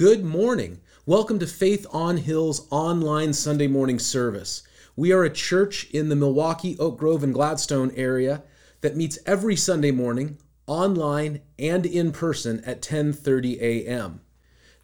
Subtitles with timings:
[0.00, 0.80] Good morning.
[1.04, 4.62] Welcome to Faith on Hill's online Sunday morning service.
[4.96, 8.42] We are a church in the Milwaukie, Oak Grove, and Gladstone area
[8.80, 14.22] that meets every Sunday morning online and in person at 10:30 a.m.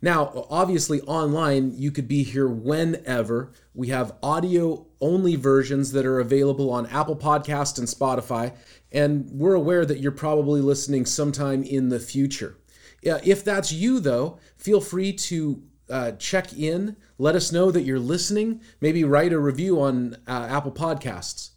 [0.02, 3.54] Now, obviously online you could be here whenever.
[3.72, 8.54] We have audio only versions that are available on Apple Podcast and Spotify,
[8.92, 12.58] and we're aware that you're probably listening sometime in the future.
[13.02, 16.96] If that's you, though, feel free to uh, check in.
[17.18, 18.60] Let us know that you're listening.
[18.80, 21.50] Maybe write a review on uh, Apple Podcasts.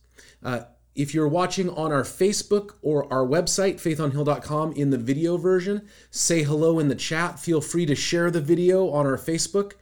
[0.43, 0.61] Uh,
[0.95, 6.43] if you're watching on our Facebook or our website, faithonhill.com, in the video version, say
[6.43, 7.39] hello in the chat.
[7.39, 9.73] Feel free to share the video on our Facebook.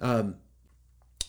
[0.00, 0.36] Um,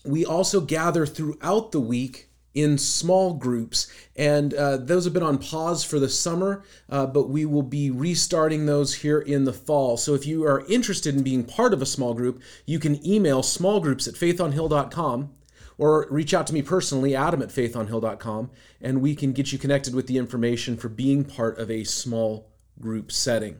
[0.06, 5.37] we also gather throughout the week in small groups, and uh, those have been on
[5.37, 9.97] pause for the summer, uh, but we will be restarting those here in the fall.
[9.97, 13.41] So if you are interested in being part of a small group, you can email
[13.41, 15.31] smallgroups at faithonhill.com
[15.77, 19.95] or reach out to me personally, adam at faithonhill.com, and we can get you connected
[19.95, 23.59] with the information for being part of a small group setting.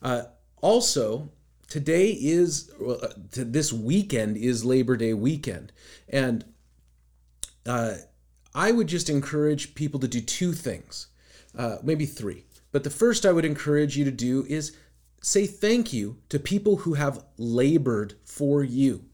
[0.00, 0.22] Uh,
[0.62, 1.30] also,
[1.68, 5.72] today is, uh, this weekend is Labor Day weekend,
[6.08, 6.44] and
[7.66, 7.94] uh,
[8.54, 11.08] I would just encourage people to do two things,
[11.56, 12.44] uh, maybe three.
[12.70, 14.76] But the first I would encourage you to do is
[15.22, 19.04] say thank you to people who have labored for you.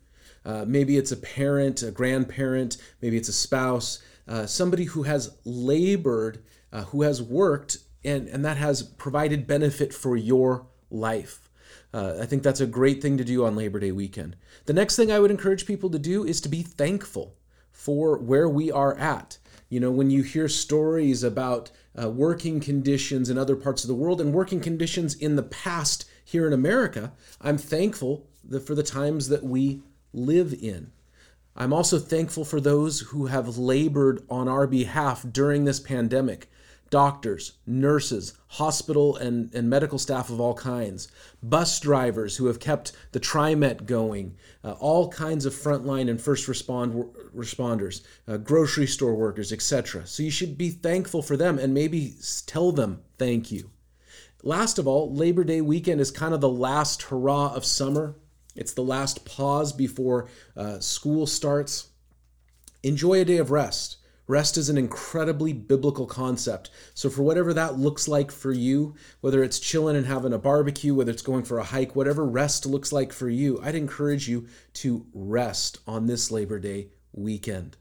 [0.45, 5.37] Uh, maybe it's a parent, a grandparent, maybe it's a spouse, uh, somebody who has
[5.45, 6.43] labored,
[6.73, 11.51] uh, who has worked, and, and that has provided benefit for your life.
[11.93, 14.37] Uh, I think that's a great thing to do on Labor Day weekend.
[14.67, 17.35] The next thing I would encourage people to do is to be thankful
[17.78, 19.39] for where we are at.
[19.69, 23.94] You know, when you hear stories about uh, working conditions in other parts of the
[23.94, 28.27] world and working conditions in the past here in America, I'm thankful
[28.65, 29.81] for the times that we
[30.12, 30.91] live in.
[31.55, 36.50] I'm also thankful for those who have labored on our behalf during this pandemic
[36.91, 41.09] doctors, nurses, hospital and, and medical staff of all kinds,
[41.43, 44.34] bus drivers who have kept the TriMet going,
[44.65, 47.04] uh, all kinds of frontline and first respond
[47.37, 50.06] responders, uh, grocery store workers, etc.
[50.06, 52.15] So you should be thankful for them and maybe
[52.47, 53.70] tell them thank you.
[54.43, 58.16] Last of all, Labor Day weekend is kind of the last hurrah of summer.
[58.55, 61.88] It's the last pause before uh, school starts.
[62.82, 63.98] Enjoy a day of rest.
[64.28, 66.71] Rest is an incredibly biblical concept.
[66.93, 70.94] So, for whatever that looks like for you, whether it's chilling and having a barbecue,
[70.94, 74.47] whether it's going for a hike, whatever rest looks like for you, I'd encourage you
[74.75, 77.78] to rest on this Labor Day weekend.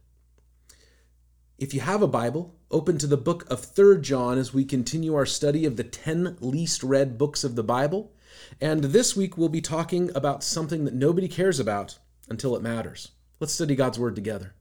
[1.57, 5.16] If you have a Bible, open to the book of 3rd John as we continue
[5.16, 8.13] our study of the 10 least read books of the Bible.
[8.62, 11.97] And this week we'll be talking about something that nobody cares about
[12.30, 13.12] until it matters.
[13.40, 14.53] Let's study God's Word together.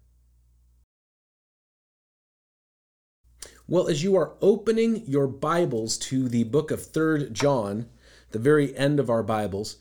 [3.69, 7.87] Well, as you are opening your Bibles to the book of Third John,
[8.31, 9.79] the very end of our Bibles,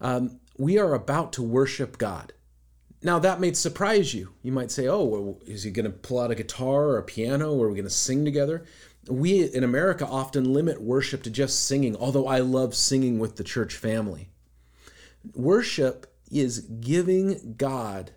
[0.00, 2.32] um, we are about to worship God.
[3.04, 4.30] Now, that may surprise you.
[4.42, 7.04] You might say, oh, well, is he going to pull out a guitar or a
[7.04, 8.64] piano, or are we going to sing together?
[9.08, 13.44] We in America often limit worship to just singing, although I love singing with the
[13.44, 14.30] church family.
[15.36, 18.10] Worship is giving God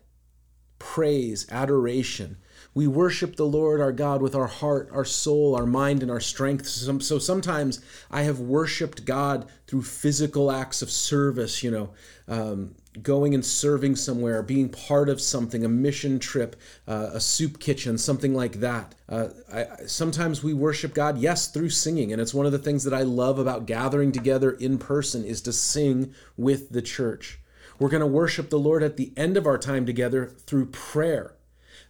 [0.80, 2.38] praise, adoration,
[2.74, 6.20] we worship the Lord our God with our heart, our soul, our mind, and our
[6.20, 6.66] strength.
[6.66, 11.90] So sometimes I have worshiped God through physical acts of service, you know,
[12.28, 16.56] um, going and serving somewhere, being part of something, a mission trip,
[16.88, 18.96] uh, a soup kitchen, something like that.
[19.10, 22.84] Uh, I, sometimes we worship God, yes, through singing, and it's one of the things
[22.84, 27.40] that I love about gathering together in person is to sing with the church.
[27.80, 31.34] We're going to worship the Lord at the end of our time together through prayer.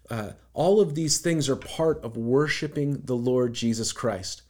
[0.10, 4.44] Uh, all of these things are part of worshiping the Lord Jesus Christ.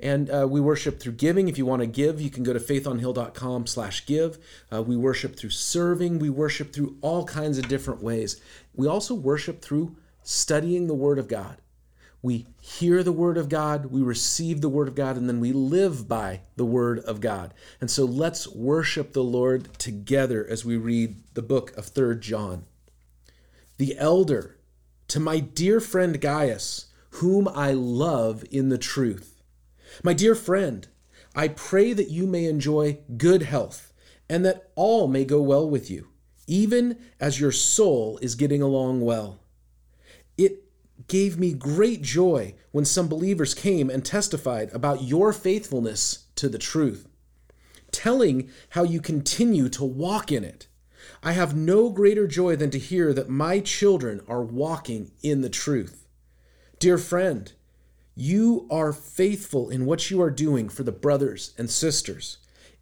[0.00, 1.48] And uh, we worship through giving.
[1.48, 4.38] If you want to give, you can go to faithonhill.com slash give.
[4.72, 6.20] Uh, we worship through serving.
[6.20, 8.40] We worship through all kinds of different ways.
[8.74, 11.56] We also worship through studying the Word of God.
[12.20, 15.52] We hear the Word of God, we receive the Word of God, and then we
[15.52, 17.54] live by the Word of God.
[17.80, 22.64] And so let's worship the Lord together as we read the book of Third John.
[23.76, 24.57] The elder
[25.08, 29.42] to my dear friend Gaius, whom I love in the truth.
[30.04, 30.86] My dear friend,
[31.34, 33.92] I pray that you may enjoy good health
[34.28, 36.08] and that all may go well with you,
[36.46, 39.40] even as your soul is getting along well.
[40.36, 40.64] It
[41.06, 46.58] gave me great joy when some believers came and testified about your faithfulness to the
[46.58, 47.08] truth.
[47.90, 50.66] telling how you continue to walk in it.
[51.22, 55.48] I have no greater joy than to hear that my children are walking in the
[55.48, 56.06] truth.
[56.78, 57.52] Dear friend,
[58.14, 62.38] you are faithful in what you are doing for the brothers and sisters,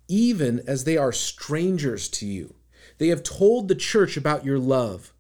[0.08, 2.54] even as they are strangers to you.
[2.98, 5.12] They have told the church about your love.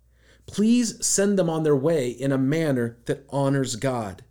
[0.46, 4.24] Please send them on their way in a manner that honors God.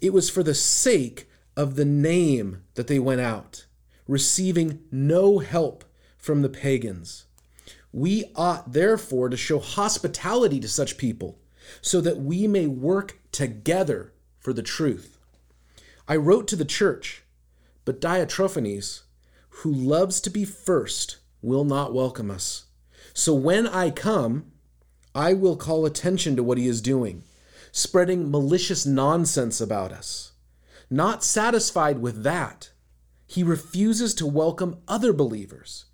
[0.00, 3.66] It was for the sake of the name that they went out,
[4.06, 5.84] receiving no help
[6.16, 7.26] from the pagans.
[7.94, 11.38] We ought therefore to show hospitality to such people,
[11.80, 15.16] so that we may work together for the truth.
[16.08, 17.22] I wrote to the church,
[17.84, 19.02] but Diotrephes,
[19.48, 22.64] who loves to be first, will not welcome us.
[23.12, 24.50] So when I come,
[25.14, 27.22] I will call attention to what he is doing,
[27.70, 30.32] spreading malicious nonsense about us.
[30.90, 32.70] Not satisfied with that,
[33.28, 35.84] he refuses to welcome other believers.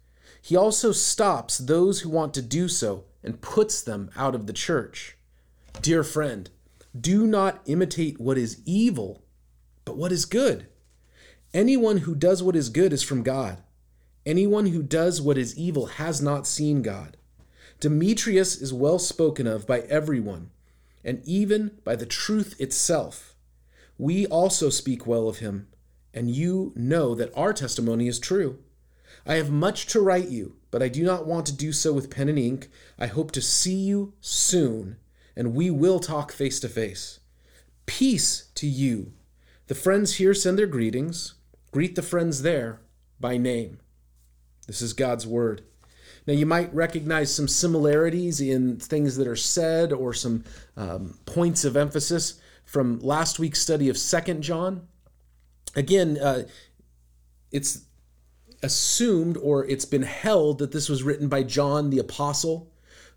[0.43, 4.53] He also stops those who want to do so and puts them out of the
[4.53, 5.17] church.
[5.83, 6.51] Dear friend,
[6.99, 9.23] do not imitate what is evil,
[9.85, 10.67] but what is good.
[11.53, 13.63] Anyone who does what is good is from God.
[14.25, 17.17] Anyone who does what is evil has not seen God.
[17.81, 20.51] Demetrius is well spoken of by everyone,
[21.03, 23.35] and even by the truth itself.
[23.97, 25.69] We also speak well of him,
[26.13, 28.59] and you know that our testimony is true.
[29.31, 32.11] I have much to write you, but I do not want to do so with
[32.11, 32.69] pen and ink.
[32.99, 34.97] I hope to see you soon,
[35.37, 37.21] and we will talk face to face.
[37.87, 39.13] Peace to you.
[39.69, 41.35] The friends here send their greetings.
[41.71, 42.81] Greet the friends there
[43.21, 43.79] by name.
[44.67, 45.63] This is God's word.
[46.27, 50.43] Now, you might recognize some similarities in things that are said or some
[50.77, 54.89] um, points of emphasis from last week's study of Second John.
[55.77, 56.43] Again, uh,
[57.53, 57.83] it's
[58.63, 62.71] assumed or it's been held that this was written by John the Apostle,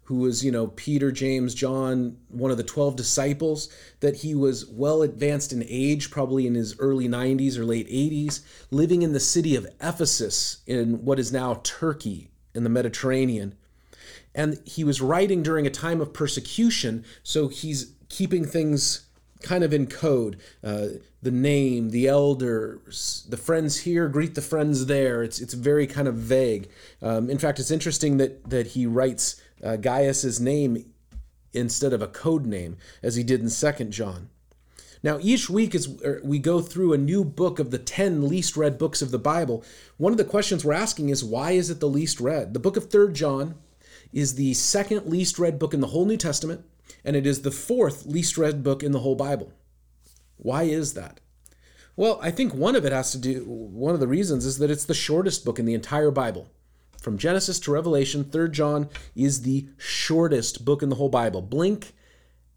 [0.04, 3.69] who was, you know, Peter, James, John, one of the 12 disciples,
[4.01, 8.42] that he was well advanced in age, probably in his early 90s or late 80s,
[8.69, 13.56] living in the city of Ephesus in what is now Turkey in the Mediterranean.
[14.36, 19.06] And he was writing during a time of persecution, so he's keeping things
[19.44, 20.40] kind of in code.
[20.63, 20.88] Uh,
[21.22, 25.24] the name, the elders, the friends here greet the friends there.
[25.24, 26.69] It's it's very kind of vague.
[27.01, 30.85] Um, in fact, it's interesting that that he writes uh, Gaius's name
[31.54, 34.30] instead of a code name, as he did in Second John.
[35.04, 38.56] Now, each week as er, we go through a new book of the 10 least
[38.56, 39.64] read books of the Bible,
[39.97, 42.54] one of the questions we're asking is why is it the least read?
[42.54, 43.56] The book of 3rd John
[44.14, 46.64] is the second least read book in the whole New Testament,
[47.06, 49.54] and it is the fourth least read book in the whole Bible.
[50.38, 51.19] Why is that?
[51.95, 54.72] Well, I think one of it has to do, one of the reasons is that
[54.72, 56.50] it's the shortest book in the entire Bible.
[57.00, 61.42] From Genesis to Revelation, 3rd John is the shortest book in the whole Bible.
[61.42, 61.94] Blink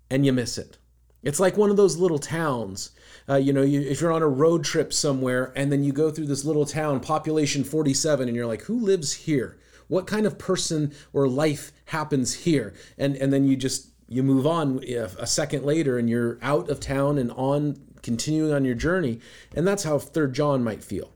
[0.09, 0.79] and you miss it.
[1.23, 2.93] It's like one of those little towns.
[3.29, 6.11] Uh, you know, you, if you're on a road trip somewhere and then you go
[6.11, 9.59] through this little town, population 47, and you're like, who lives here?
[9.89, 12.75] What kind of person or life happens here?
[12.97, 16.81] And and then you just you move on a second later and you're out of
[16.81, 19.21] town and on continuing on your journey.
[19.55, 21.13] And that's how Third John might feel.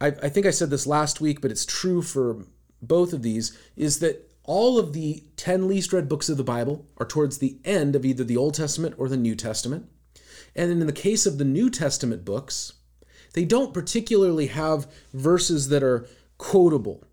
[0.00, 2.44] I, I think I said this last week, but it's true for
[2.80, 3.56] both of these.
[3.76, 7.58] Is that all of the 10 least read books of the Bible are towards the
[7.64, 9.88] end of either the Old Testament or the New Testament.
[10.54, 12.74] And in the case of the New Testament books,
[13.34, 16.06] they don't particularly have verses that are
[16.38, 17.04] quotable.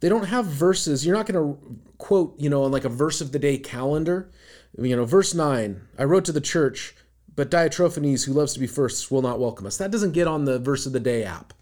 [0.00, 1.04] They don't have verses.
[1.04, 4.30] You're not going to quote, you know, on like a verse of the day calendar.
[4.78, 6.94] You know, verse 9, I wrote to the church,
[7.34, 9.78] but Diotrephes, who loves to be first, will not welcome us.
[9.78, 11.54] That doesn't get on the verse of the day app.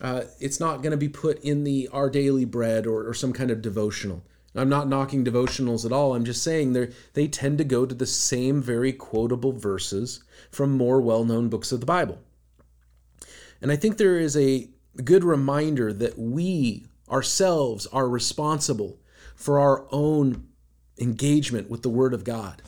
[0.00, 3.32] Uh, it's not going to be put in the Our Daily Bread or, or some
[3.32, 4.22] kind of devotional.
[4.56, 6.14] I'm not knocking devotionals at all.
[6.14, 10.76] I'm just saying they they tend to go to the same very quotable verses from
[10.76, 12.18] more well-known books of the Bible.
[13.60, 14.70] And I think there is a
[15.04, 18.98] good reminder that we ourselves are responsible
[19.36, 20.48] for our own
[20.98, 22.62] engagement with the Word of God.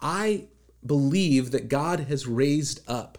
[0.00, 0.44] I
[0.84, 3.18] believe that God has raised up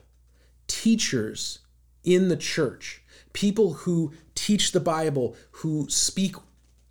[0.68, 1.60] teachers
[2.04, 6.36] in the church, people who teach the Bible, who speak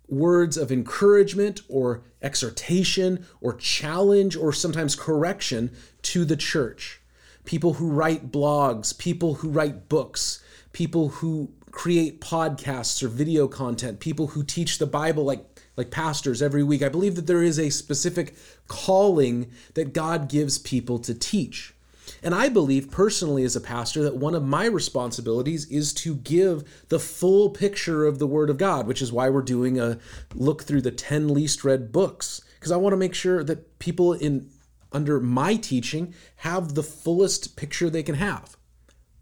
[0.07, 5.71] words of encouragement or exhortation or challenge or sometimes correction
[6.01, 7.01] to the church.
[7.45, 13.99] People who write blogs, people who write books, people who create podcasts or video content,
[13.99, 15.45] people who teach the Bible like
[15.77, 16.83] like pastors every week.
[16.83, 18.35] I believe that there is a specific
[18.67, 21.73] calling that God gives people to teach.
[22.21, 26.85] And I believe personally, as a pastor, that one of my responsibilities is to give
[26.89, 29.97] the full picture of the Word of God, which is why we're doing a
[30.35, 34.13] look through the 10 least read books, because I want to make sure that people
[34.13, 34.49] in
[34.91, 38.57] under my teaching have the fullest picture they can have.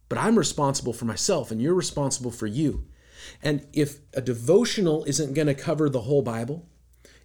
[0.10, 2.86] But I'm responsible for myself, and you're responsible for you.
[3.44, 6.68] And if a devotional isn't going to cover the whole Bible,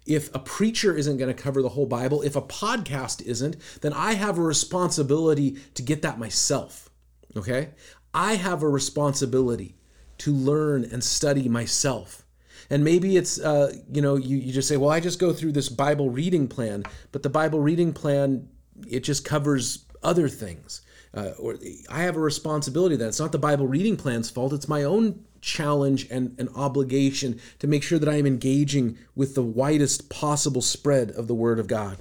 [0.05, 3.91] if a preacher isn't going to cover the whole Bible, if a podcast isn't, then
[3.91, 6.89] I have a responsibility to get that myself.
[7.35, 7.69] Okay?
[8.13, 9.75] I have a responsibility
[10.19, 12.23] to learn and study myself.
[12.69, 15.51] And maybe it's, uh, you know, you, you just say, well, I just go through
[15.51, 18.47] this Bible reading plan, but the Bible reading plan,
[18.87, 20.81] it just covers other things.
[21.15, 21.55] Uh, or
[21.89, 25.23] I have a responsibility that it's not the Bible reading plan's fault, it's my own
[25.39, 30.61] challenge and an obligation to make sure that I am engaging with the widest possible
[30.61, 31.99] spread of the Word of God.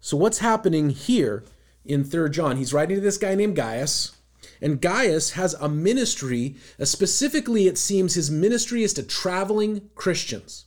[0.00, 1.44] So, what's happening here
[1.84, 2.56] in 3 John?
[2.56, 4.16] He's writing to this guy named Gaius,
[4.60, 10.64] and Gaius has a ministry, uh, specifically, it seems his ministry is to traveling Christians.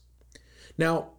[0.78, 1.10] Now,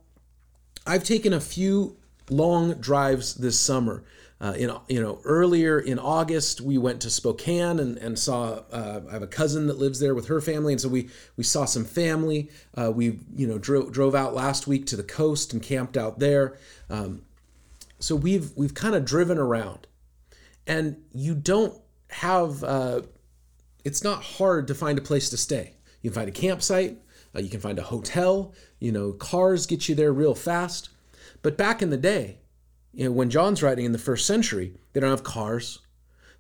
[0.87, 1.97] I've taken a few
[2.31, 4.05] long drives this summer
[4.41, 9.01] uh, in you know earlier in August we went to Spokane and, and saw uh,
[9.09, 10.73] I have a cousin that lives there with her family.
[10.73, 12.51] And so we we saw some family.
[12.75, 16.19] Uh, we you know drove drove out last week to the coast and camped out
[16.19, 16.59] there.
[16.91, 17.23] Um,
[17.99, 19.87] so we've we've kind of driven around.
[20.67, 23.03] And you don't have uh,
[23.85, 25.75] it's not hard to find a place to stay.
[26.03, 26.99] You can find a campsite
[27.37, 28.55] uh, you can find a hotel.
[28.81, 30.91] You know cars get you there real fast.
[31.43, 32.39] But back in the day
[32.97, 35.81] you know, when John's writing in the first century, they don't have cars,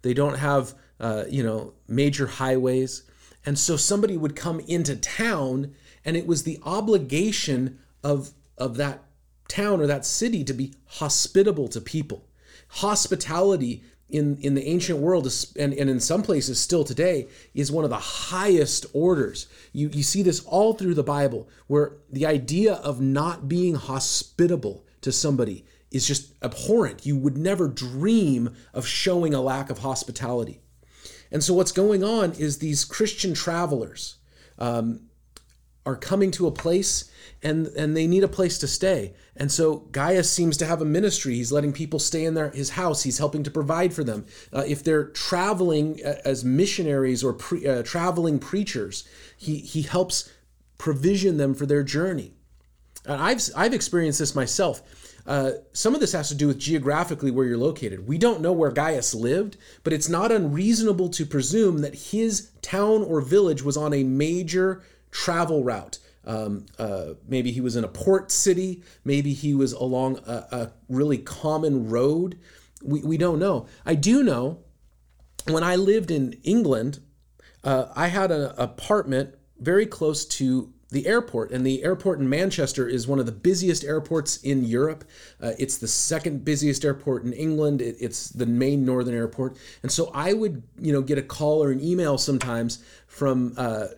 [0.00, 3.02] they don't have uh, you know major highways,
[3.44, 9.04] and so somebody would come into town, and it was the obligation of of that
[9.48, 12.24] town or that city to be hospitable to people.
[12.68, 17.84] Hospitality in, in the ancient world and, and in some places still today is one
[17.84, 19.46] of the highest orders.
[19.72, 24.84] You, you see this all through the Bible where the idea of not being hospitable
[25.02, 27.06] to somebody is just abhorrent.
[27.06, 30.60] You would never dream of showing a lack of hospitality.
[31.30, 34.16] And so, what's going on is these Christian travelers
[34.58, 35.02] um,
[35.84, 37.10] are coming to a place
[37.42, 39.14] and, and they need a place to stay.
[39.36, 41.34] And so, Gaius seems to have a ministry.
[41.34, 44.26] He's letting people stay in their, his house, he's helping to provide for them.
[44.52, 50.32] Uh, if they're traveling uh, as missionaries or pre, uh, traveling preachers, he, he helps
[50.78, 52.34] provision them for their journey.
[53.04, 54.82] And I've, I've experienced this myself
[55.26, 58.06] uh, some of this has to do with geographically where you're located.
[58.06, 63.02] We don't know where Gaius lived, but it's not unreasonable to presume that his town
[63.02, 65.98] or village was on a major travel route.
[66.24, 70.72] Um, uh, maybe he was in a port city, maybe he was along a, a
[70.88, 72.38] really common road.
[72.82, 73.66] We, we don't know.
[73.84, 74.58] I do know
[75.48, 77.00] when I lived in England,
[77.62, 81.50] uh, I had an apartment very close to the airport.
[81.50, 85.04] And the airport in Manchester is one of the busiest airports in Europe.
[85.42, 87.82] Uh, it's the second busiest airport in England.
[87.82, 89.58] It, it's the main northern airport.
[89.82, 93.88] And so I would, you know, get a call or an email sometimes from uh,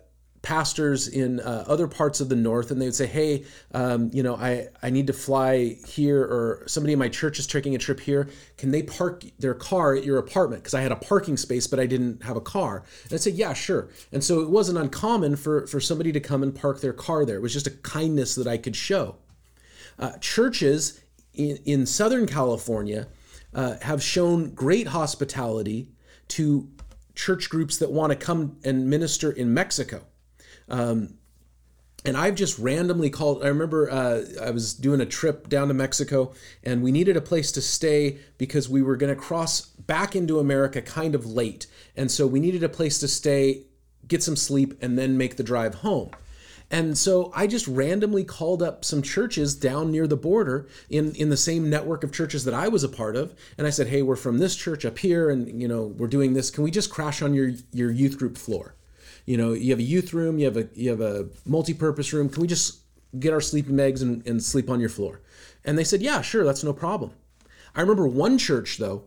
[0.41, 3.43] pastors in uh, other parts of the north and they would say hey
[3.73, 7.47] um, you know I, I need to fly here or somebody in my church is
[7.47, 8.29] taking a trip here.
[8.57, 10.63] Can they park their car at your apartment?
[10.63, 13.31] Because i had a parking space but i didn't have a car and i'd say
[13.31, 13.89] yeah sure.
[14.11, 17.35] And so it wasn't uncommon for, for somebody to come and park their car there.
[17.35, 19.17] It was just a kindness that i could show.
[19.97, 21.01] Uh, churches
[21.33, 23.07] in, in southern california
[23.53, 25.89] uh, have shown great hospitality
[26.29, 26.69] to
[27.13, 30.01] church groups that want to come and minister in mexico
[30.69, 31.15] um,
[32.05, 33.43] and I've just randomly called.
[33.43, 36.33] I remember uh, I was doing a trip down to Mexico,
[36.63, 40.39] and we needed a place to stay because we were going to cross back into
[40.39, 43.63] America kind of late, and so we needed a place to stay,
[44.07, 46.11] get some sleep, and then make the drive home.
[46.71, 51.29] And so I just randomly called up some churches down near the border in, in
[51.29, 53.33] the same network of churches that I was a part of.
[53.57, 56.33] And I said, hey, we're from this church up here, and you know, we're doing
[56.33, 56.51] this.
[56.51, 58.75] Can we just crash on your, your youth group floor?
[59.29, 62.29] You know, you have a youth room, you have a you have a multi-purpose room.
[62.29, 62.79] Can we just
[63.19, 65.21] get our sleeping bags and, and sleep on your floor?
[65.63, 67.11] And they said, yeah, sure, that's no problem.
[67.75, 69.03] I remember one church though,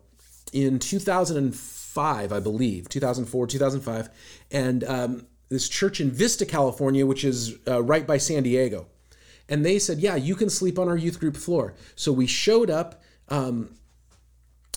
[0.52, 4.10] in 2005, I believe, 2004, 2005,
[4.52, 8.86] and um, this church in Vista, California, which is uh, right by San Diego.
[9.48, 11.74] And they said, yeah, you can sleep on our youth group floor.
[11.96, 13.02] So we showed up.
[13.28, 13.74] Um,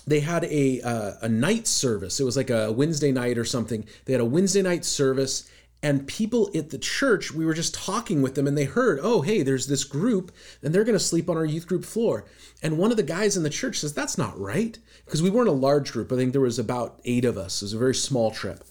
[0.08, 2.20] they had a uh, a night service.
[2.20, 3.86] It was like a Wednesday night or something.
[4.06, 5.50] They had a Wednesday night service,
[5.86, 9.22] And people at the church, we were just talking with them and they heard, oh,
[9.22, 10.32] hey, there's this group
[10.64, 12.26] and they're going to sleep on our youth group floor.
[12.64, 14.80] And one of the guys in the church says, that's not right.
[15.06, 16.12] Because we weren't a large group.
[16.12, 17.62] I think there was about eight of us.
[17.62, 18.64] It was a very small trip.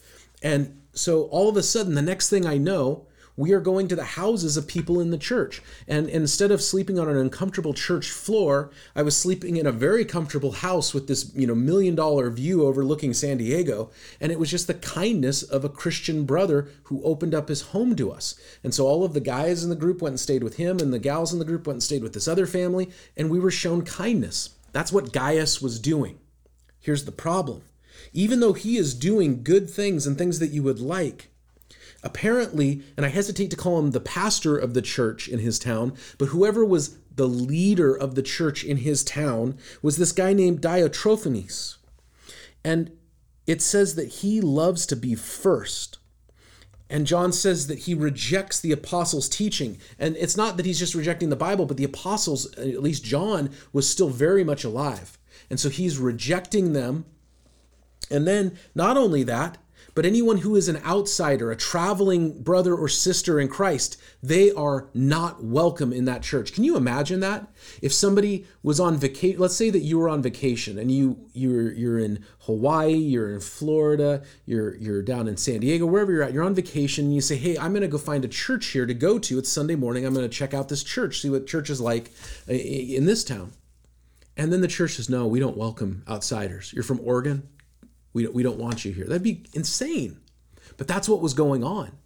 [0.43, 3.97] And so all of a sudden, the next thing I know, we are going to
[3.97, 5.61] the houses of people in the church.
[5.89, 10.05] And instead of sleeping on an uncomfortable church floor, I was sleeping in a very
[10.05, 13.91] comfortable house with this, you know, million dollar view overlooking San Diego.
[14.21, 17.97] And it was just the kindness of a Christian brother who opened up his home
[17.97, 18.37] to us.
[18.63, 20.93] And so all of the guys in the group went and stayed with him, and
[20.93, 23.51] the gals in the group went and stayed with this other family, and we were
[23.51, 24.51] shown kindness.
[24.73, 26.19] That's what Gaius was doing.
[26.81, 27.63] Here's the problem.
[28.13, 31.31] Even though he is doing good things and things that you would like,
[32.05, 35.95] apparently, and I hesitate to call him the pastor of the church in his town,
[36.19, 40.61] but whoever was the leader of the church in his town was this guy named
[40.61, 41.77] Diotrephes.
[42.65, 42.93] And
[43.47, 45.99] it says that he loves to be first.
[46.91, 49.79] And John says that he rejects the apostles' teaching.
[49.99, 53.51] And it's not that he's just rejecting the Bible, but the apostles, at least John,
[53.73, 55.19] was still very much alive.
[55.51, 57.07] And so he's rejecting them.
[58.11, 59.59] And then, not only that,
[59.95, 64.89] but anyone who is an outsider, a traveling brother or sister in Christ, they are
[64.93, 66.53] not welcome in that church.
[66.53, 67.47] Can you imagine that?
[67.81, 71.73] If somebody was on vacation, let's say that you were on vacation and you you're
[71.73, 76.33] you're in Hawaii, you're in Florida, you're you're down in San Diego, wherever you're at,
[76.33, 78.87] you're on vacation and you say, "Hey, I'm going to go find a church here
[78.87, 79.39] to go to.
[79.39, 80.05] It's Sunday morning.
[80.05, 82.11] I'm going to check out this church, see what church is like
[82.49, 83.53] uh, in this town."
[84.37, 86.73] And then the church says, "No, we don't welcome outsiders.
[86.73, 87.49] You're from Oregon.
[88.15, 89.05] We, we don't want you here.
[89.05, 90.21] That'd be insane.
[90.79, 91.99] But that's what was going on.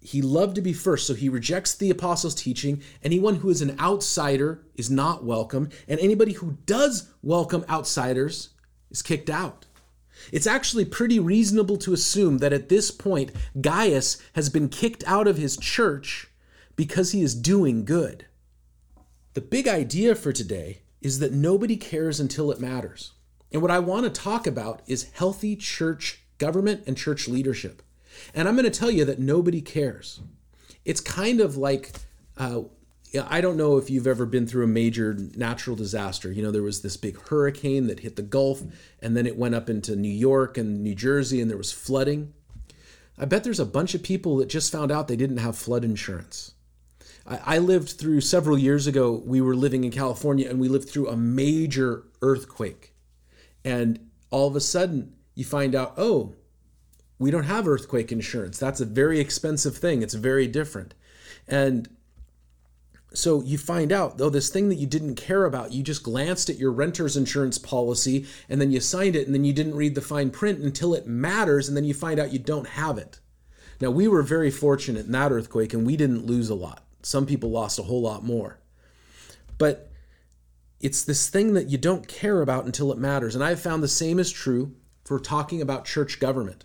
[0.00, 2.82] He loved to be first, so he rejects the apostles' teaching.
[3.02, 8.50] Anyone who is an outsider is not welcome, and anybody who does welcome outsiders
[8.90, 9.66] is kicked out.
[10.32, 15.26] It's actually pretty reasonable to assume that at this point, Gaius has been kicked out
[15.26, 16.28] of his church
[16.76, 18.26] because he is doing good.
[19.34, 23.12] The big idea for today is that nobody cares until it matters.
[23.56, 27.82] And what I want to talk about is healthy church government and church leadership.
[28.34, 30.20] And I'm going to tell you that nobody cares.
[30.84, 31.92] It's kind of like,
[32.36, 32.64] uh,
[33.26, 36.30] I don't know if you've ever been through a major natural disaster.
[36.30, 38.60] You know, there was this big hurricane that hit the Gulf,
[39.00, 42.34] and then it went up into New York and New Jersey, and there was flooding.
[43.16, 45.82] I bet there's a bunch of people that just found out they didn't have flood
[45.82, 46.52] insurance.
[47.26, 51.08] I lived through several years ago, we were living in California, and we lived through
[51.08, 52.92] a major earthquake
[53.66, 53.98] and
[54.30, 56.34] all of a sudden you find out, oh,
[57.18, 58.58] we don't have earthquake insurance.
[58.58, 60.02] That's a very expensive thing.
[60.02, 60.94] It's very different.
[61.48, 61.88] And
[63.12, 66.48] so you find out, though, this thing that you didn't care about, you just glanced
[66.48, 69.96] at your renter's insurance policy and then you signed it and then you didn't read
[69.96, 73.18] the fine print until it matters and then you find out you don't have it.
[73.80, 76.84] Now, we were very fortunate in that earthquake and we didn't lose a lot.
[77.02, 78.58] Some people lost a whole lot more.
[79.58, 79.90] But
[80.80, 83.34] it's this thing that you don't care about until it matters.
[83.34, 86.64] And I've found the same is true for talking about church government.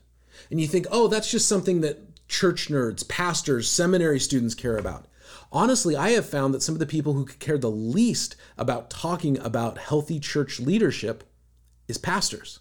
[0.49, 5.05] And you think, oh, that's just something that church nerds, pastors, seminary students care about.
[5.51, 9.37] Honestly, I have found that some of the people who care the least about talking
[9.39, 11.23] about healthy church leadership
[11.87, 12.59] is pastors.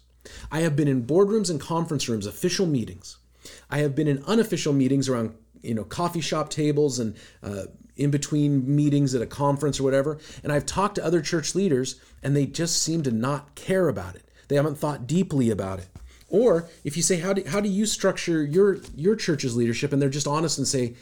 [0.51, 3.17] I have been in boardrooms and conference rooms, official meetings.
[3.69, 7.63] I have been in unofficial meetings around you know coffee shop tables and uh,
[7.95, 11.99] in between meetings at a conference or whatever and i've talked to other church leaders
[12.23, 14.23] and they just seem to not care about it.
[14.47, 15.87] They haven't thought deeply about it.
[16.27, 19.91] Or if you say how do, how do you structure your your church's leadership?
[19.91, 20.95] and they're just honest and say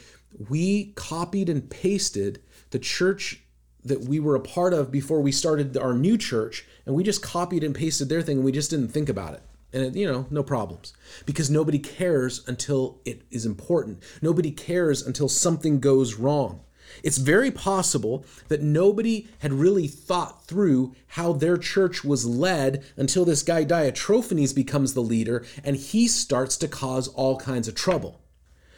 [0.47, 3.41] we copied and pasted the church
[3.83, 7.21] that we were a part of before we started our new church and we just
[7.23, 9.41] copied and pasted their thing and we just didn't think about it.
[9.71, 10.93] And you know no problems.
[11.25, 14.01] Because nobody cares until it is important.
[14.21, 16.61] Nobody cares until something goes wrong
[17.03, 23.25] it's very possible that nobody had really thought through how their church was led until
[23.25, 28.21] this guy Diotrephes becomes the leader and he starts to cause all kinds of trouble.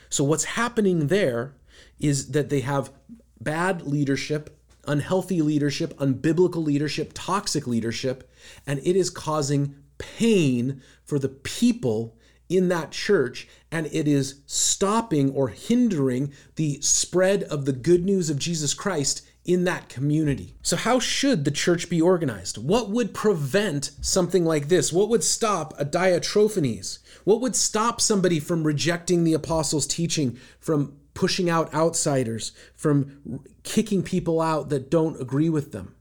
[0.10, 1.54] So, what's happening there
[2.00, 2.92] is that they have
[3.40, 4.58] bad leadership,
[4.88, 8.30] unhealthy leadership, unbiblical leadership, toxic leadership,
[8.68, 12.18] and it is causing pain for the people
[12.52, 18.30] in that church, and it is stopping or hindering the spread of the good news
[18.30, 20.56] of Jesus Christ in that community.
[20.62, 22.58] So, how should the church be organized?
[22.58, 24.94] What would prevent something like this?
[24.94, 27.00] What would stop a Diotrephes?
[27.24, 34.04] What would stop somebody from rejecting the apostles' teaching, from pushing out outsiders, from kicking
[34.04, 35.96] people out that don't agree with them?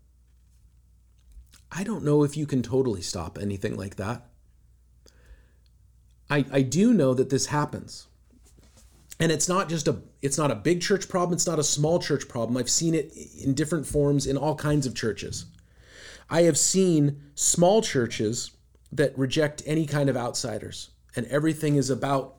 [1.72, 4.29] I don't know if you can totally stop anything like that.
[6.30, 8.06] I, I do know that this happens.
[9.18, 11.98] and it's not just a it's not a big church problem it's not a small
[11.98, 12.56] church problem.
[12.56, 13.12] I've seen it
[13.42, 15.46] in different forms in all kinds of churches.
[16.30, 18.52] I have seen small churches
[18.92, 22.36] that reject any kind of outsiders and everything is about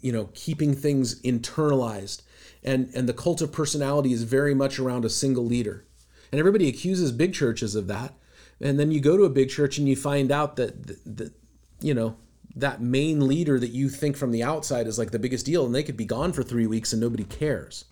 [0.00, 2.22] you know keeping things internalized.
[2.64, 5.84] And and the cult of personality is very much around a single leader.
[6.32, 8.14] And everybody accuses big churches of that.
[8.60, 11.32] And then you go to a big church and you find out that that
[11.80, 12.16] you know
[12.56, 15.74] that main leader that you think from the outside is like the biggest deal and
[15.74, 17.84] they could be gone for 3 weeks and nobody cares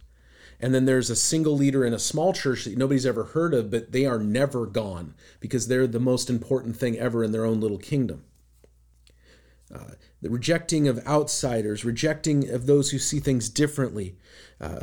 [0.61, 3.70] and then there's a single leader in a small church that nobody's ever heard of
[3.70, 7.61] but they are never gone because they're the most important thing ever in their own
[7.61, 8.24] little kingdom
[9.72, 14.16] uh, the rejecting of outsiders, rejecting of those who see things differently,
[14.61, 14.81] uh,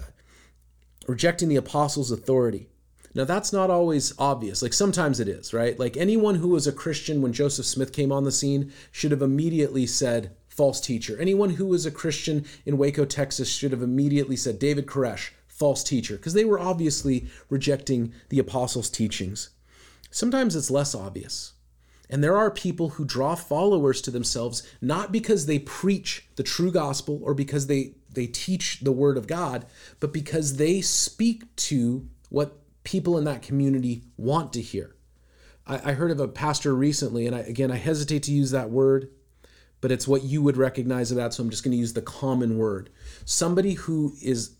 [1.07, 2.67] rejecting the apostles' authority.
[3.13, 4.61] Now, that's not always obvious.
[4.61, 5.77] Like sometimes it is, right?
[5.77, 9.21] Like anyone who was a Christian when Joseph Smith came on the scene should have
[9.21, 11.17] immediately said, false teacher.
[11.19, 15.83] Anyone who was a Christian in Waco, Texas should have immediately said, David Koresh, false
[15.83, 19.49] teacher, because they were obviously rejecting the apostles' teachings.
[20.09, 21.53] Sometimes it's less obvious.
[22.09, 26.71] And there are people who draw followers to themselves not because they preach the true
[26.71, 29.65] gospel or because they, they teach the word of God,
[30.01, 34.95] but because they speak to what people in that community want to hear.
[35.65, 38.69] I, I heard of a pastor recently, and I, again, I hesitate to use that
[38.69, 39.09] word,
[39.79, 42.01] but it's what you would recognize of that, so I'm just going to use the
[42.01, 42.89] common word.
[43.25, 44.55] Somebody who is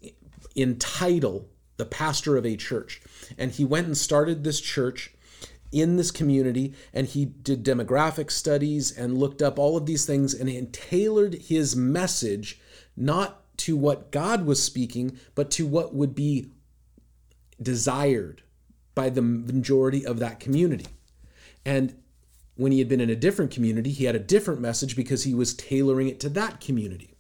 [0.56, 3.02] in title the pastor of a church,
[3.38, 5.14] and he went and started this church
[5.72, 10.34] in this community and he did demographic studies and looked up all of these things
[10.34, 12.60] and tailored his message
[12.96, 16.52] not to what God was speaking, but to what would be
[17.62, 18.44] desired
[18.96, 20.88] by the majority of that community.
[21.66, 21.96] And
[22.56, 25.34] when he had been in a different community, he had a different message because he
[25.34, 27.16] was tailoring it to that community.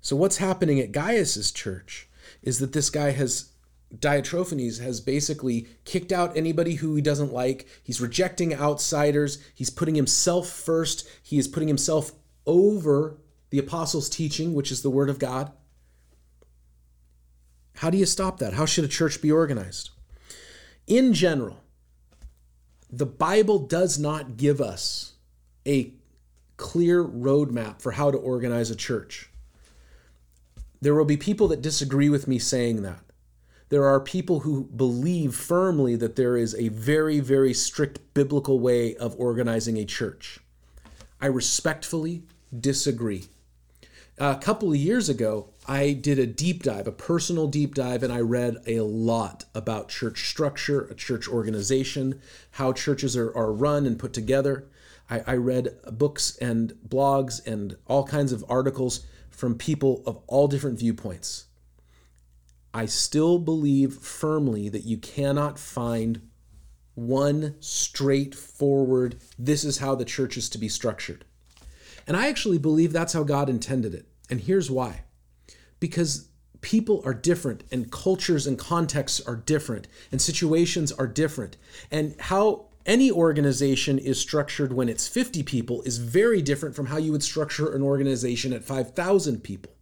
[0.00, 2.08] So, what's happening at Gaius's church
[2.42, 3.50] is that this guy has
[3.94, 7.66] Diotrephes has basically kicked out anybody who he doesn't like.
[7.82, 9.38] He's rejecting outsiders.
[9.54, 11.08] He's putting himself first.
[11.22, 12.12] He is putting himself
[12.46, 13.18] over
[13.50, 15.52] the apostles' teaching, which is the word of God.
[17.80, 18.52] How do you stop that?
[18.52, 19.88] How should a church be organized?
[20.86, 21.64] In general,
[22.90, 25.14] the Bible does not give us
[25.66, 25.94] a
[26.58, 29.30] clear roadmap for how to organize a church.
[30.82, 33.00] There will be people that disagree with me saying that
[33.70, 38.94] there are people who believe firmly that there is a very, very strict biblical way
[38.96, 40.38] of organizing a church.
[41.18, 43.28] I respectfully disagree.
[44.22, 48.12] A couple of years ago, I did a deep dive, a personal deep dive, and
[48.12, 53.86] I read a lot about church structure, a church organization, how churches are, are run
[53.86, 54.68] and put together.
[55.08, 60.48] I, I read books and blogs and all kinds of articles from people of all
[60.48, 61.46] different viewpoints.
[62.74, 66.28] I still believe firmly that you cannot find
[66.94, 71.24] one straightforward, this is how the church is to be structured.
[72.06, 74.09] And I actually believe that's how God intended it.
[74.30, 75.02] And here's why
[75.80, 76.28] because
[76.60, 81.56] people are different, and cultures and contexts are different, and situations are different.
[81.90, 86.96] And how any organization is structured when it's 50 people is very different from how
[86.96, 89.72] you would structure an organization at 5,000 people.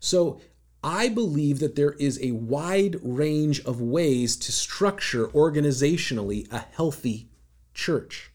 [0.00, 0.40] So
[0.84, 7.28] I believe that there is a wide range of ways to structure organizationally a healthy
[7.72, 8.30] church.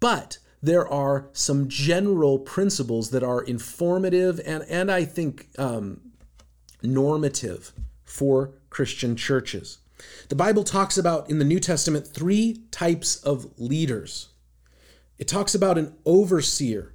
[0.00, 6.00] But there are some general principles that are informative and, and I think um,
[6.82, 7.72] normative
[8.04, 9.78] for Christian churches.
[10.28, 14.30] The Bible talks about in the New Testament three types of leaders.
[15.18, 16.92] It talks about an overseer,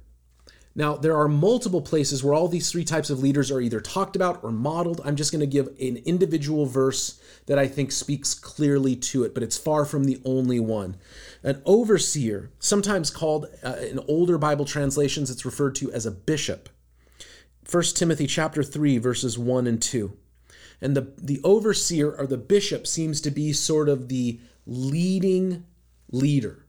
[0.74, 4.16] now, there are multiple places where all these three types of leaders are either talked
[4.16, 5.02] about or modeled.
[5.04, 9.34] I'm just going to give an individual verse that I think speaks clearly to it,
[9.34, 10.96] but it's far from the only one.
[11.42, 16.70] An overseer, sometimes called uh, in older Bible translations, it's referred to as a bishop.
[17.70, 20.16] 1 Timothy chapter 3 verses 1 and 2.
[20.80, 25.64] And the, the overseer or the bishop seems to be sort of the leading
[26.10, 26.64] leader.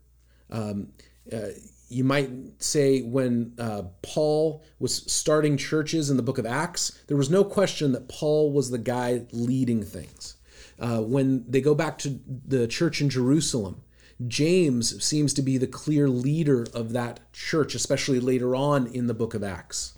[0.52, 0.90] Um,
[1.32, 1.48] uh,
[1.94, 7.18] you might say when uh, Paul was starting churches in the book of Acts, there
[7.18, 10.36] was no question that Paul was the guy leading things.
[10.80, 13.82] Uh, when they go back to the church in Jerusalem,
[14.28, 19.14] James seems to be the clear leader of that church, especially later on in the
[19.14, 19.98] book of Acts.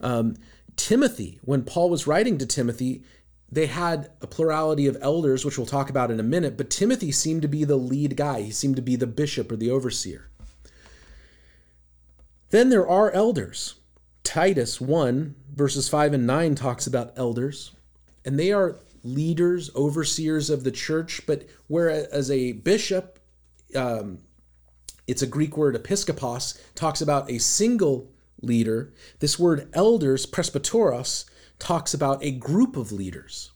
[0.00, 0.36] Um,
[0.76, 3.02] Timothy, when Paul was writing to Timothy,
[3.50, 7.12] they had a plurality of elders, which we'll talk about in a minute, but Timothy
[7.12, 8.40] seemed to be the lead guy.
[8.40, 10.30] He seemed to be the bishop or the overseer.
[12.52, 13.76] Then there are elders.
[14.24, 17.72] Titus 1, verses 5 and 9 talks about elders,
[18.26, 23.18] and they are leaders, overseers of the church, but whereas a bishop,
[23.74, 24.18] um,
[25.06, 28.12] it's a Greek word episkopos, talks about a single
[28.42, 31.24] leader, this word elders, presbyteros,
[31.58, 33.50] talks about a group of leaders.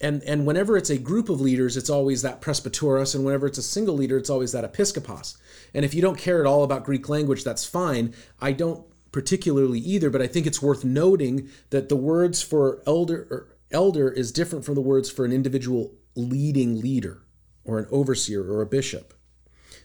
[0.00, 3.58] And, and whenever it's a group of leaders, it's always that presbyteros, and whenever it's
[3.58, 5.36] a single leader, it's always that episkopos.
[5.74, 8.14] And if you don't care at all about Greek language, that's fine.
[8.40, 13.48] I don't particularly either, but I think it's worth noting that the words for elder
[13.70, 17.22] elder is different from the words for an individual leading leader
[17.64, 19.14] or an overseer or a bishop.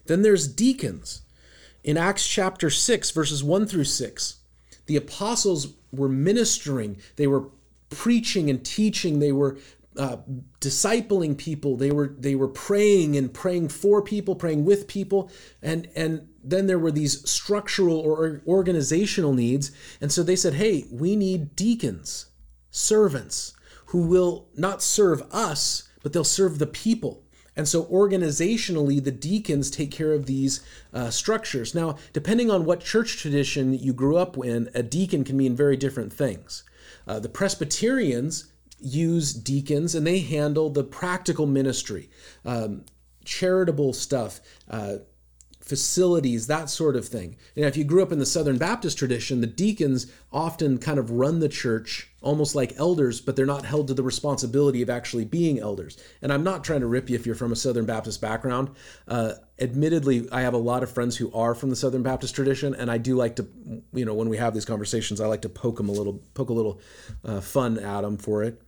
[0.05, 1.21] Then there's deacons.
[1.83, 4.37] In Acts chapter 6 verses 1 through 6,
[4.87, 7.45] the apostles were ministering, they were
[7.89, 9.57] preaching and teaching, they were
[9.97, 10.17] uh,
[10.61, 11.75] discipling people.
[11.75, 15.31] They were they were praying and praying for people praying with people.
[15.61, 19.71] And and then there were these structural or organizational needs.
[19.99, 22.27] And so they said hey we need deacons
[22.69, 23.53] servants
[23.87, 27.23] who will not serve us but they'll serve the people.
[27.55, 30.61] And so organizationally the deacons take care of these
[30.93, 31.73] uh, structures.
[31.73, 35.75] Now depending on what church tradition you grew up in a deacon can mean very
[35.75, 36.63] different things.
[37.07, 42.09] Uh, the presbyterians use deacons and they handle the practical ministry,
[42.45, 42.85] um,
[43.25, 44.97] charitable stuff, uh,
[45.67, 47.35] facilities, that sort of thing.
[47.55, 51.11] And if you grew up in the Southern Baptist tradition, the deacons often kind of
[51.11, 55.25] run the church almost like elders, but they're not held to the responsibility of actually
[55.25, 55.97] being elders.
[56.21, 58.69] And I'm not trying to rip you if you're from a Southern Baptist background.
[59.07, 62.73] Uh, admittedly, I have a lot of friends who are from the Southern Baptist tradition,
[62.73, 63.47] and I do like to,
[63.93, 66.49] you know, when we have these conversations, I like to poke them a little, poke
[66.49, 66.79] a little
[67.25, 68.61] uh, fun at them for it.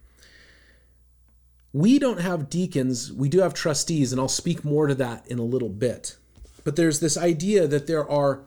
[1.72, 5.38] We don't have deacons, we do have trustees, and I'll speak more to that in
[5.38, 6.18] a little bit.
[6.64, 8.44] But there's this idea that there are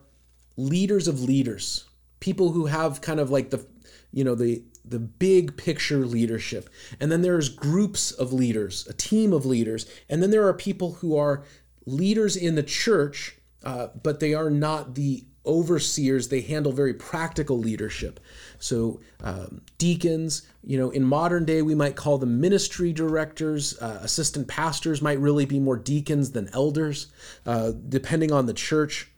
[0.56, 1.84] leaders of leaders,
[2.20, 3.64] people who have kind of like the,
[4.12, 6.68] you know, the the big picture leadership.
[7.00, 9.86] And then there's groups of leaders, a team of leaders.
[10.08, 11.44] And then there are people who are
[11.86, 16.28] leaders in the church, uh, but they are not the overseers.
[16.28, 18.20] They handle very practical leadership.
[18.62, 23.76] So, um, deacons, you know, in modern day, we might call them ministry directors.
[23.80, 27.08] Uh, assistant pastors might really be more deacons than elders,
[27.44, 29.10] uh, depending on the church.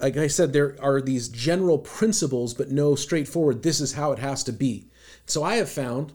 [0.00, 4.18] Like I said, there are these general principles, but no straightforward, this is how it
[4.18, 4.88] has to be.
[5.26, 6.12] So, I have found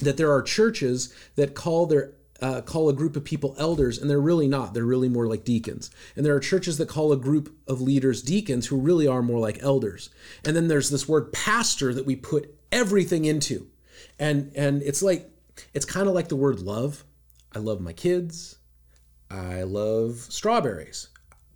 [0.00, 4.08] that there are churches that call their uh, call a group of people elders, and
[4.08, 4.74] they're really not.
[4.74, 5.90] They're really more like deacons.
[6.16, 9.38] And there are churches that call a group of leaders deacons who really are more
[9.38, 10.10] like elders.
[10.44, 13.68] And then there's this word pastor that we put everything into.
[14.18, 15.30] And and it's like
[15.74, 17.04] it's kind of like the word love.
[17.54, 18.56] I love my kids.
[19.30, 21.08] I love strawberries.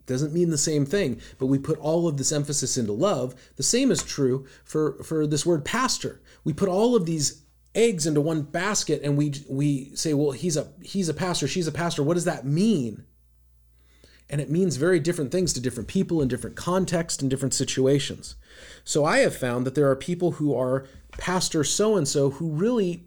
[0.07, 3.35] Doesn't mean the same thing, but we put all of this emphasis into love.
[3.57, 6.21] The same is true for, for this word pastor.
[6.45, 7.44] We put all of these
[7.75, 11.67] eggs into one basket and we we say well he's a he's a pastor she's
[11.67, 12.03] a pastor.
[12.03, 13.05] What does that mean?
[14.31, 18.37] And it means very different things to different people in different contexts and different situations.
[18.85, 22.51] So i have found that there are people who are pastor so and so who
[22.51, 23.05] really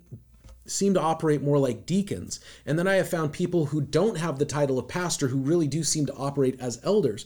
[0.66, 2.40] seem to operate more like deacons.
[2.66, 5.68] And then i have found people who don't have the title of pastor who really
[5.68, 7.26] do seem to operate as elders.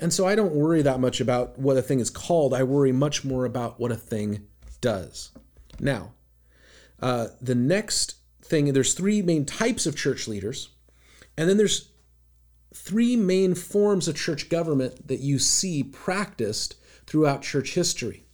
[0.00, 2.54] And so i don't worry that much about what a thing is called.
[2.54, 4.46] I worry much more about what a thing
[4.80, 5.32] does.
[5.78, 6.12] Now
[7.00, 10.70] uh, the next thing, there's three main types of church leaders,
[11.36, 11.90] and then there's
[12.74, 18.24] three main forms of church government that you see practiced throughout church history.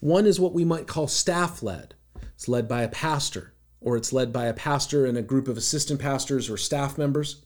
[0.00, 1.94] One is what we might call staff led.
[2.34, 5.56] It's led by a pastor, or it's led by a pastor and a group of
[5.56, 7.44] assistant pastors or staff members.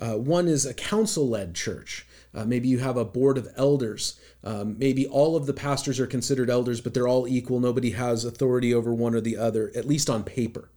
[0.00, 2.06] Uh, one is a council led church.
[2.34, 4.18] Uh, maybe you have a board of elders.
[4.44, 7.60] Um, maybe all of the pastors are considered elders, but they're all equal.
[7.60, 10.70] Nobody has authority over one or the other, at least on paper.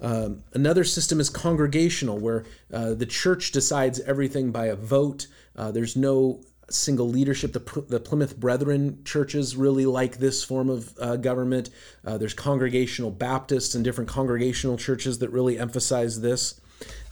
[0.00, 5.28] Um, another system is congregational, where uh, the church decides everything by a vote.
[5.56, 7.52] Uh, there's no single leadership.
[7.52, 11.70] The, the, Plymouth Brethren churches really like this form of uh, government.
[12.04, 16.60] Uh, there's congregational Baptists and different congregational churches that really emphasize this.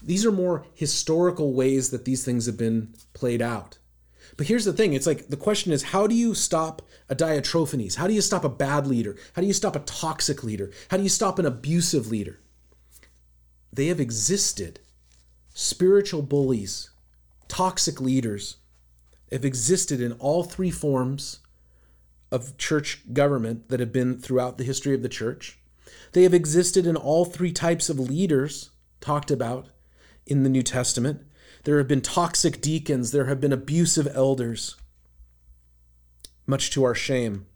[0.05, 3.79] These are more historical ways that these things have been played out.
[4.37, 7.97] But here's the thing it's like the question is how do you stop a Diatrophanes?
[7.97, 9.17] How do you stop a bad leader?
[9.35, 10.71] How do you stop a toxic leader?
[10.91, 12.41] How do you stop an abusive leader?
[13.73, 14.81] They have existed.
[15.55, 16.91] Spiritual bullies,
[17.47, 18.57] toxic leaders
[19.31, 21.41] have existed in all three forms
[22.31, 25.59] of church government that have been throughout the history of the church.
[26.13, 29.67] They have existed in all three types of leaders talked about
[30.27, 31.23] in the New Testament.
[31.65, 34.77] There have been toxic deacons, there have been abusive elders.
[36.47, 37.47] much to our shame.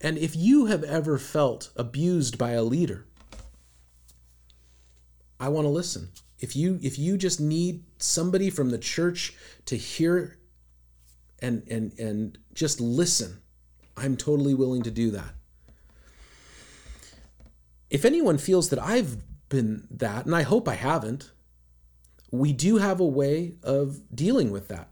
[0.00, 3.06] And if you have ever felt abused by a leader,
[5.38, 6.10] I want to listen.
[6.38, 9.34] If you if you just need somebody from the church
[9.66, 10.38] to hear
[11.40, 13.40] and and and just listen,
[13.96, 15.34] I'm totally willing to do that.
[17.90, 19.18] If anyone feels that I've
[19.52, 21.30] been that, and I hope I haven't,
[22.32, 24.88] we do have a way of dealing with that.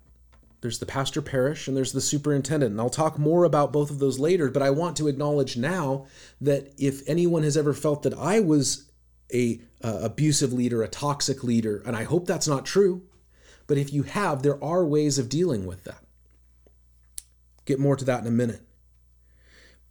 [0.60, 2.72] There's the pastor parish and there's the superintendent.
[2.72, 6.06] And I'll talk more about both of those later, but I want to acknowledge now
[6.40, 8.90] that if anyone has ever felt that I was
[9.32, 13.02] a uh, abusive leader, a toxic leader, and I hope that's not true,
[13.66, 16.04] but if you have, there are ways of dealing with that.
[17.64, 18.60] Get more to that in a minute.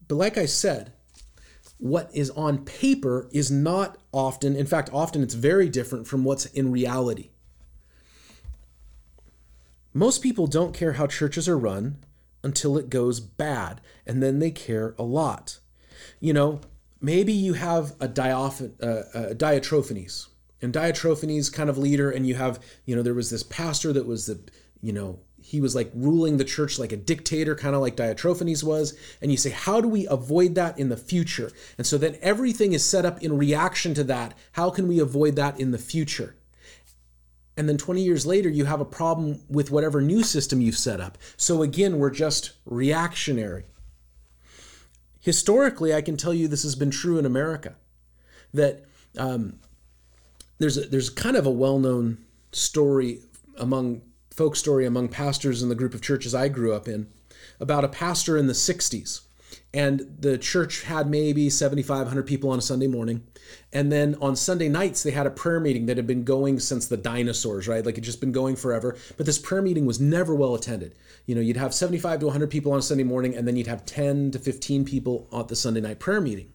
[0.07, 0.93] But like I said,
[1.79, 6.45] what is on paper is not often, in fact, often it's very different from what's
[6.45, 7.29] in reality.
[9.93, 12.03] Most people don't care how churches are run
[12.43, 15.59] until it goes bad, and then they care a lot.
[16.19, 16.61] You know,
[17.01, 20.27] maybe you have a, dioph- uh, Diotrephes,
[20.61, 24.05] and Diotrephes kind of leader, and you have, you know, there was this pastor that
[24.05, 24.39] was the,
[24.81, 28.63] you know, he was like ruling the church like a dictator, kind of like Diotrephes
[28.63, 28.95] was.
[29.19, 31.51] And you say, how do we avoid that in the future?
[31.79, 34.37] And so then everything is set up in reaction to that.
[34.51, 36.35] How can we avoid that in the future?
[37.57, 41.01] and then 20 years later you have a problem with whatever new system you've set
[41.01, 41.17] up.
[41.35, 43.65] So again, we're just reactionary.
[45.19, 47.75] Historically, I can tell you this has been true in America.
[48.53, 48.85] That
[49.17, 49.59] um,
[50.57, 52.19] there's a, there's kind of a well-known
[52.53, 53.23] story
[53.57, 54.03] among
[54.39, 57.07] folk story among pastors in the group of churches I grew up in
[57.59, 59.19] about a pastor in the 60s
[59.73, 63.27] and the church had maybe 7500 people on a sunday morning.
[63.73, 66.87] And then on sunday nights they had a prayer meeting that had been going since
[66.87, 67.85] the dinosaurs right?
[67.85, 68.95] Like it just been going forever.
[69.17, 70.95] But this prayer meeting was never well attended.
[71.25, 73.67] You know you'd have 75 to 100 people on a sunday morning and then you'd
[73.67, 76.53] have 10 to 15 people at the sunday night prayer meeting.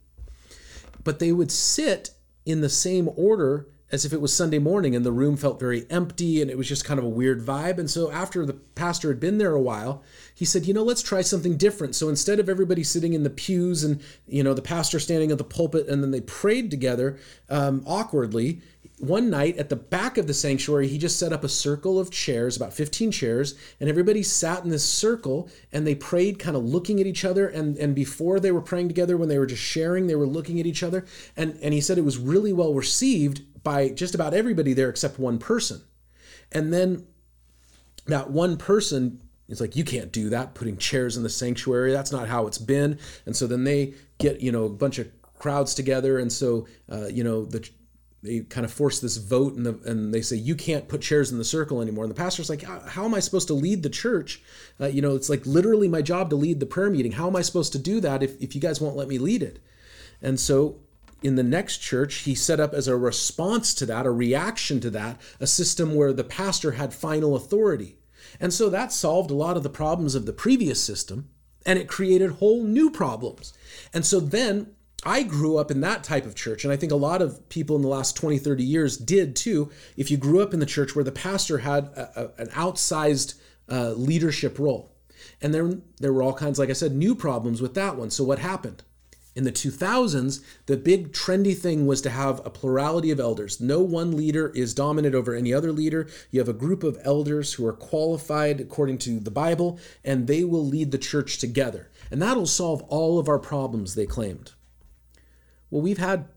[1.03, 2.13] But they would sit
[2.47, 5.87] in the same order as if it was Sunday morning and the room felt very
[5.91, 7.79] empty and it was just kind of a weird vibe.
[7.79, 10.03] And so after the pastor had been there a while,
[10.35, 11.95] he said, you know, let's try something different.
[11.95, 15.39] So instead of everybody sitting in the pews and, you know, the pastor standing at
[15.39, 17.19] the pulpit and then they prayed together
[17.49, 18.63] um, awkwardly,
[18.99, 22.11] one night at the back of the sanctuary, he just set up a circle of
[22.11, 26.65] chairs, about 15 chairs, and everybody sat in this circle and they prayed, kind of
[26.65, 27.49] looking at each other.
[27.49, 30.61] And, and before they were praying together, when they were just sharing, they were looking
[30.61, 31.05] at each other.
[31.37, 35.19] And, and he said it was really well received by just about everybody there except
[35.19, 35.83] one person.
[36.53, 37.07] And then
[38.07, 41.93] that one person is like, you can't do that, putting chairs in the sanctuary.
[41.93, 42.99] That's not how it's been.
[43.27, 46.19] And so then they get, you know, a bunch of crowds together.
[46.19, 47.69] And so, uh, you know, the,
[48.25, 51.31] they kind of force this vote and, the, and they say you can't put chairs
[51.31, 53.91] in the circle anymore and the pastor's like how, am i supposed to lead the
[53.91, 54.43] church
[54.81, 57.37] uh, you know it's like literally my job to lead the prayer meeting how am
[57.37, 59.59] i supposed to do that if, if you guys won't let me lead it
[60.23, 60.77] and so
[61.25, 64.91] in the next church, he set up as a response to that, a reaction to
[64.91, 67.97] that, a system where the pastor had final authority.
[68.39, 71.31] And so that solved a lot of the problems of the previous system
[71.65, 73.55] and it created whole new problems.
[73.95, 76.97] And so then I grew up in that type of church, and I think a
[76.97, 79.71] lot of people in the last 20, 30 years did too.
[79.97, 83.35] If you grew up in the church where the pastor had a, a, an outsized
[83.71, 84.93] uh, leadership role,
[85.41, 88.11] and then there were all kinds, like I said, new problems with that one.
[88.11, 88.83] So what happened?
[89.35, 93.61] In the 2000s, the big trendy thing was to have a plurality of elders.
[93.61, 96.09] No one leader is dominant over any other leader.
[96.31, 100.45] You have a group of elders who are qualified according to the Bible, and they
[100.45, 101.91] will lead the church together.
[102.11, 104.53] And that'll solve all of our problems, they claimed.
[105.69, 106.29] Well, we've had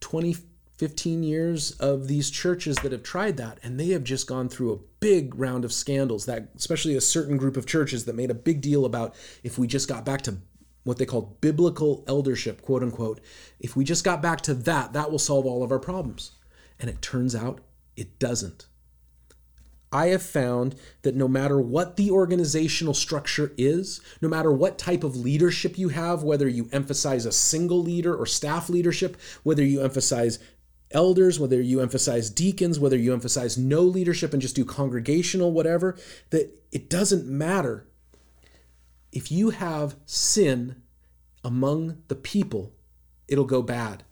[0.00, 0.36] 20,
[0.76, 4.72] 15 years of these churches that have tried that, and they have just gone through
[4.72, 6.26] a big round of scandals.
[6.26, 9.14] That, especially a certain group of churches that made a big deal about
[9.44, 10.38] if we just got back to
[10.84, 13.20] what they call biblical eldership, quote unquote.
[13.58, 16.32] If we just got back to that, that will solve all of our problems.
[16.78, 17.60] And it turns out
[17.96, 18.66] it doesn't.
[19.90, 25.04] I have found that no matter what the organizational structure is, no matter what type
[25.04, 29.82] of leadership you have, whether you emphasize a single leader or staff leadership, whether you
[29.82, 30.40] emphasize
[30.90, 35.96] elders, whether you emphasize deacons, whether you emphasize no leadership and just do congregational, whatever,
[36.30, 37.86] that it doesn't matter
[39.14, 40.82] if you have sin
[41.44, 42.74] among the people,
[43.28, 44.02] it'll go bad.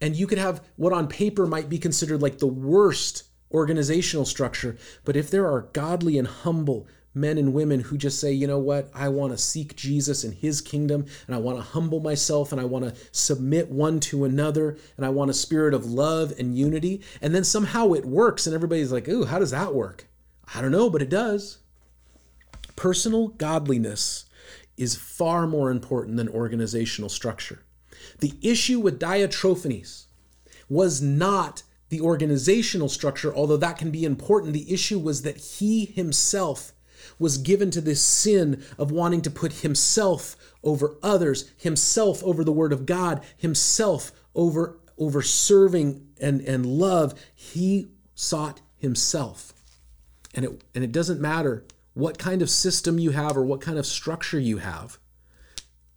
[0.00, 4.76] And you could have what on paper might be considered like the worst organizational structure,
[5.04, 8.58] but if there are godly and humble men and women who just say, you know
[8.58, 12.50] what, I want to seek Jesus and his kingdom, and I want to humble myself,
[12.50, 16.32] and I want to submit one to another, and I want a spirit of love
[16.38, 20.08] and unity, and then somehow it works, and everybody's like, ooh, how does that work?
[20.52, 21.58] I don't know, but it does.
[22.74, 24.24] Personal godliness
[24.76, 27.62] is far more important than organizational structure.
[28.20, 30.06] The issue with Diotrephes
[30.68, 34.52] was not the organizational structure, although that can be important.
[34.52, 36.72] The issue was that he himself
[37.18, 42.52] was given to this sin of wanting to put himself over others, himself over the
[42.52, 47.14] word of God, himself over over serving and, and love.
[47.34, 49.52] He sought himself.
[50.34, 51.64] And it and it doesn't matter
[51.94, 54.98] what kind of system you have or what kind of structure you have.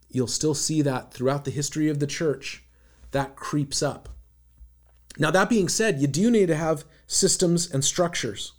[0.09, 2.63] You'll still see that throughout the history of the church.
[3.11, 4.09] That creeps up.
[5.17, 8.53] Now, that being said, you do need to have systems and structures.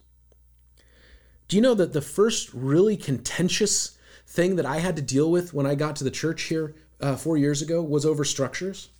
[1.47, 5.55] Do you know that the first really contentious thing that I had to deal with
[5.55, 8.91] when I got to the church here uh, four years ago was over structures?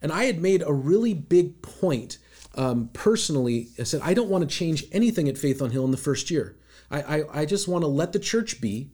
[0.00, 2.18] And I had made a really big point
[2.54, 3.68] um, personally.
[3.78, 6.30] I said, I don't want to change anything at Faith on Hill in the first
[6.30, 6.56] year.
[6.90, 8.90] I, I, I just want to let the church be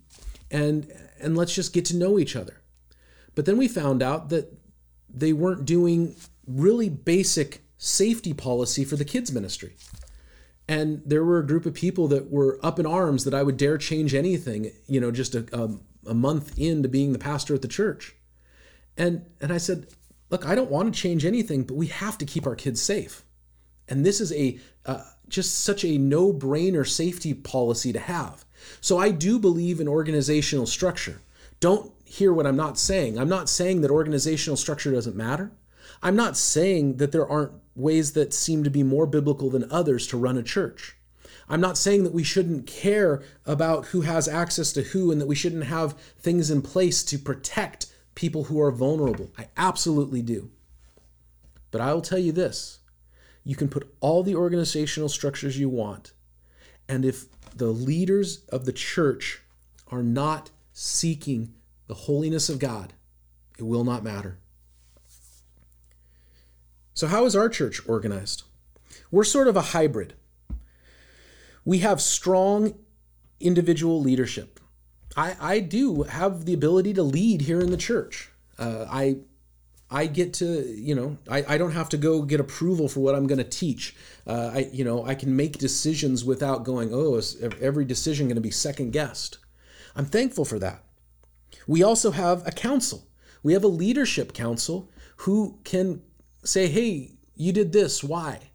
[0.51, 2.61] and, and let's just get to know each other.
[3.35, 4.53] But then we found out that
[5.09, 6.17] they weren't doing
[6.47, 9.77] really basic safety policy for the kids ministry.
[10.69, 13.57] And there were a group of people that were up in arms that I would
[13.57, 17.63] dare change anything, you know, just a, a, a month into being the pastor at
[17.63, 18.17] the church.
[18.97, 19.87] And, and I said,
[20.31, 23.23] look, I don't want to change anything, but we have to keep our kids safe.
[23.89, 28.45] And this is a uh, just such a no-brainer safety policy to have.
[28.81, 31.20] So I do believe in organizational structure.
[31.61, 33.18] Don't hear what I'm not saying.
[33.18, 35.51] I'm not saying that organizational structure doesn't matter.
[36.03, 40.07] I'm not saying that there aren't ways that seem to be more biblical than others
[40.09, 40.97] to run a church.
[41.49, 45.29] I'm not saying that we shouldn't care about who has access to who and that
[45.29, 49.31] we shouldn't have things in place to protect people who are vulnerable.
[49.39, 50.51] I absolutely do.
[51.70, 52.81] But I will tell you this
[53.47, 56.13] you can put all the organizational structures you want.
[56.89, 57.27] And if
[57.57, 59.41] the leaders of the church
[59.87, 61.55] are not seeking
[61.87, 62.93] the holiness of God,
[63.57, 64.39] it will not matter.
[66.93, 68.43] So, how is our church organized?
[69.13, 70.15] We're sort of a hybrid.
[71.65, 72.75] We have strong
[73.39, 74.59] individual leadership.
[75.17, 78.33] I, I do have the ability to lead here in the church.
[78.59, 79.19] Uh, I
[79.91, 83.14] I get to, you know, I, I don't have to go get approval for what
[83.14, 83.95] I'm going to teach.
[84.26, 88.37] Uh, I, you know, I can make decisions without going, oh, is every decision going
[88.37, 89.39] to be second guessed?
[89.95, 90.82] I'm thankful for that.
[91.68, 93.07] We also have a council.
[93.43, 96.03] We have a leadership council who can
[96.45, 98.51] say, hey, you did this, why?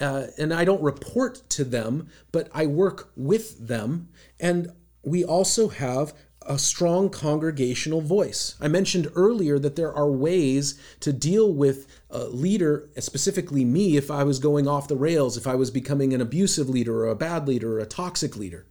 [0.00, 4.08] Uh, and I don't report to them, but I work with them.
[4.38, 6.14] And we also have
[6.46, 8.56] a strong congregational voice.
[8.60, 14.10] I mentioned earlier that there are ways to deal with a leader, specifically me, if
[14.10, 17.16] I was going off the rails, if I was becoming an abusive leader or a
[17.16, 18.66] bad leader or a toxic leader.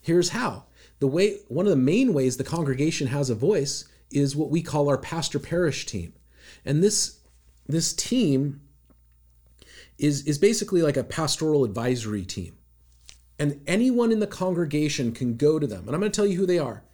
[0.00, 0.64] Here's how.
[1.00, 4.62] The way one of the main ways the congregation has a voice is what we
[4.62, 6.12] call our pastor parish team.
[6.64, 7.18] And this
[7.66, 8.60] this team
[9.98, 12.56] is, is basically like a pastoral advisory team.
[13.38, 15.86] And anyone in the congregation can go to them.
[15.86, 16.84] And I'm going to tell you who they are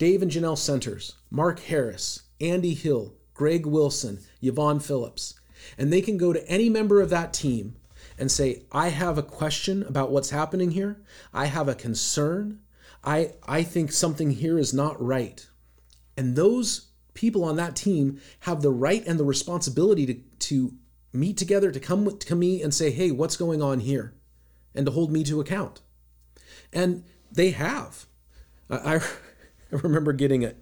[0.00, 5.34] Dave and Janelle Centers, Mark Harris, Andy Hill, Greg Wilson, Yvonne Phillips.
[5.76, 7.76] And they can go to any member of that team
[8.16, 11.02] and say, I have a question about what's happening here.
[11.34, 12.60] I have a concern.
[13.04, 15.46] I, I think something here is not right.
[16.16, 20.72] And those people on that team have the right and the responsibility to, to
[21.12, 24.14] meet together, to come to me and say, hey, what's going on here?
[24.74, 25.82] And to hold me to account.
[26.72, 28.06] And they have.
[28.70, 29.00] I, I
[29.82, 30.54] remember getting an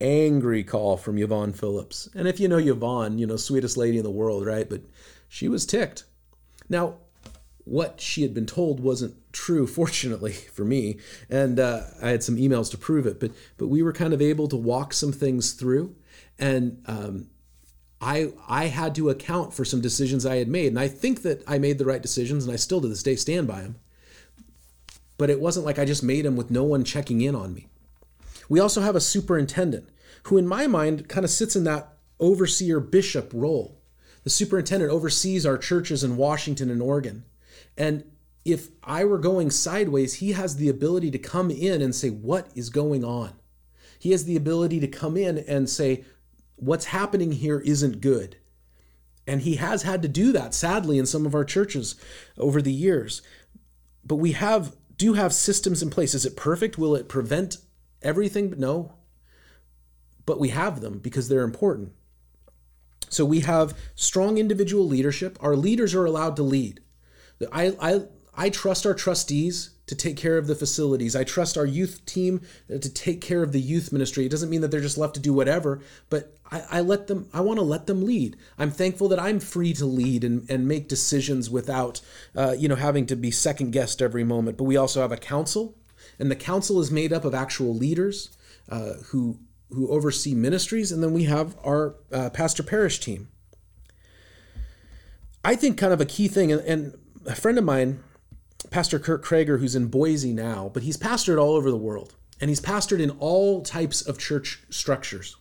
[0.00, 2.08] angry call from Yvonne Phillips.
[2.14, 4.68] And if you know Yvonne, you know, sweetest lady in the world, right?
[4.68, 4.82] But
[5.28, 6.04] she was ticked.
[6.68, 6.96] Now,
[7.64, 12.36] what she had been told wasn't true, fortunately for me, and uh, I had some
[12.36, 13.20] emails to prove it.
[13.20, 15.94] But but we were kind of able to walk some things through,
[16.38, 17.28] and um,
[18.00, 21.42] I I had to account for some decisions I had made, and I think that
[21.46, 23.76] I made the right decisions, and I still to this day stand by them.
[25.18, 27.68] But it wasn't like I just made them with no one checking in on me.
[28.50, 29.88] We also have a superintendent
[30.24, 33.80] who, in my mind, kind of sits in that overseer bishop role.
[34.24, 37.24] The superintendent oversees our churches in Washington and Oregon.
[37.78, 38.04] And
[38.44, 42.48] if I were going sideways, he has the ability to come in and say, What
[42.56, 43.34] is going on?
[44.00, 46.04] He has the ability to come in and say,
[46.56, 48.36] What's happening here isn't good.
[49.28, 51.94] And he has had to do that, sadly, in some of our churches
[52.36, 53.22] over the years.
[54.04, 56.14] But we have do have systems in place.
[56.14, 56.78] Is it perfect?
[56.78, 57.58] Will it prevent
[58.02, 58.50] everything?
[58.50, 58.94] But no.
[60.26, 61.92] But we have them because they're important.
[63.08, 65.38] So we have strong individual leadership.
[65.40, 66.80] Our leaders are allowed to lead.
[67.52, 68.00] I, I,
[68.34, 71.16] I trust our trustees to take care of the facilities.
[71.16, 74.24] I trust our youth team to take care of the youth ministry.
[74.24, 75.80] It doesn't mean that they're just left to do whatever,
[76.10, 78.36] but I, I let them, I want to let them lead.
[78.56, 82.00] I'm thankful that I'm free to lead and, and make decisions without,
[82.36, 84.56] uh, you know, having to be second guessed every moment.
[84.56, 85.76] But we also have a council,
[86.20, 88.30] and the council is made up of actual leaders
[88.68, 89.38] uh, who
[89.70, 93.28] who oversee ministries, and then we have our uh, pastor parish team.
[95.44, 98.02] I think kind of a key thing, and, and a friend of mine
[98.68, 102.48] Pastor Kurt Krager, who's in Boise now, but he's pastored all over the world and
[102.48, 105.36] he's pastored in all types of church structures.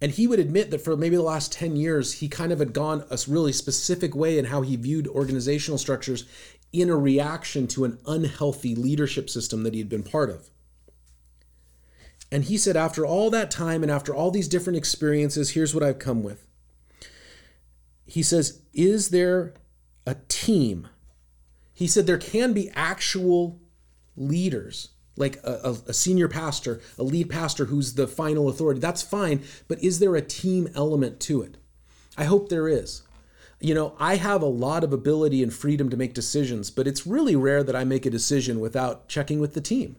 [0.00, 2.74] And he would admit that for maybe the last 10 years, he kind of had
[2.74, 6.26] gone a really specific way in how he viewed organizational structures
[6.80, 10.50] in a reaction to an unhealthy leadership system that he had been part of.
[12.30, 15.84] And he said, after all that time and after all these different experiences, here's what
[15.84, 16.44] I've come with.
[18.04, 19.54] He says, Is there
[20.04, 20.88] a team
[21.76, 23.60] he said there can be actual
[24.16, 28.80] leaders, like a, a, senior pastor, a lead pastor who's the final authority.
[28.80, 31.58] That's fine, but is there a team element to it?
[32.16, 33.02] I hope there is.
[33.60, 37.06] You know, I have a lot of ability and freedom to make decisions, but it's
[37.06, 39.96] really rare that I make a decision without checking with the team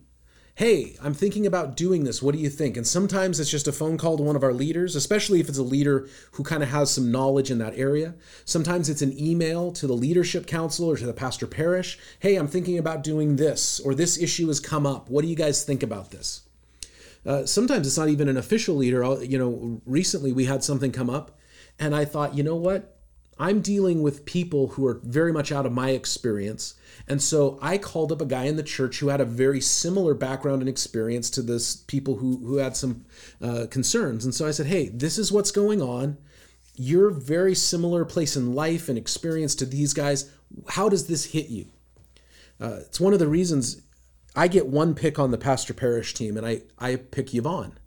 [0.58, 2.20] hey, I'm thinking about doing this.
[2.20, 2.78] What do you think?
[2.78, 5.60] And sometimes it's just a phone call to one of our leaders, especially if it's
[5.60, 8.16] a leader who kind of has some knowledge in that area.
[8.44, 12.00] Sometimes it's an email to the leadership council or to the pastor parish.
[12.22, 15.12] Hey, I'm thinking about doing this, or this issue has come up.
[15.12, 16.42] What do you guys think about this?
[17.24, 19.24] Uh, sometimes it's not even an official leader.
[19.24, 21.38] You know, recently we had something come up,
[21.78, 22.97] and I thought, you know what?
[23.40, 26.76] I'm dealing with people who are very much out of my experience.
[27.08, 30.14] And so I called up a guy in the church who had a very similar
[30.14, 33.06] background and experience to this people who, who had some
[33.42, 34.26] uh, concerns.
[34.26, 36.18] And so I said, hey, this is what's going on.
[36.76, 40.32] You're very similar place in life and experience to these guys.
[40.70, 41.68] How does this hit you?
[42.60, 43.82] Uh, it's one of the reasons
[44.36, 47.80] I get one pick on the pastor parish team, and I, I pick Yvonne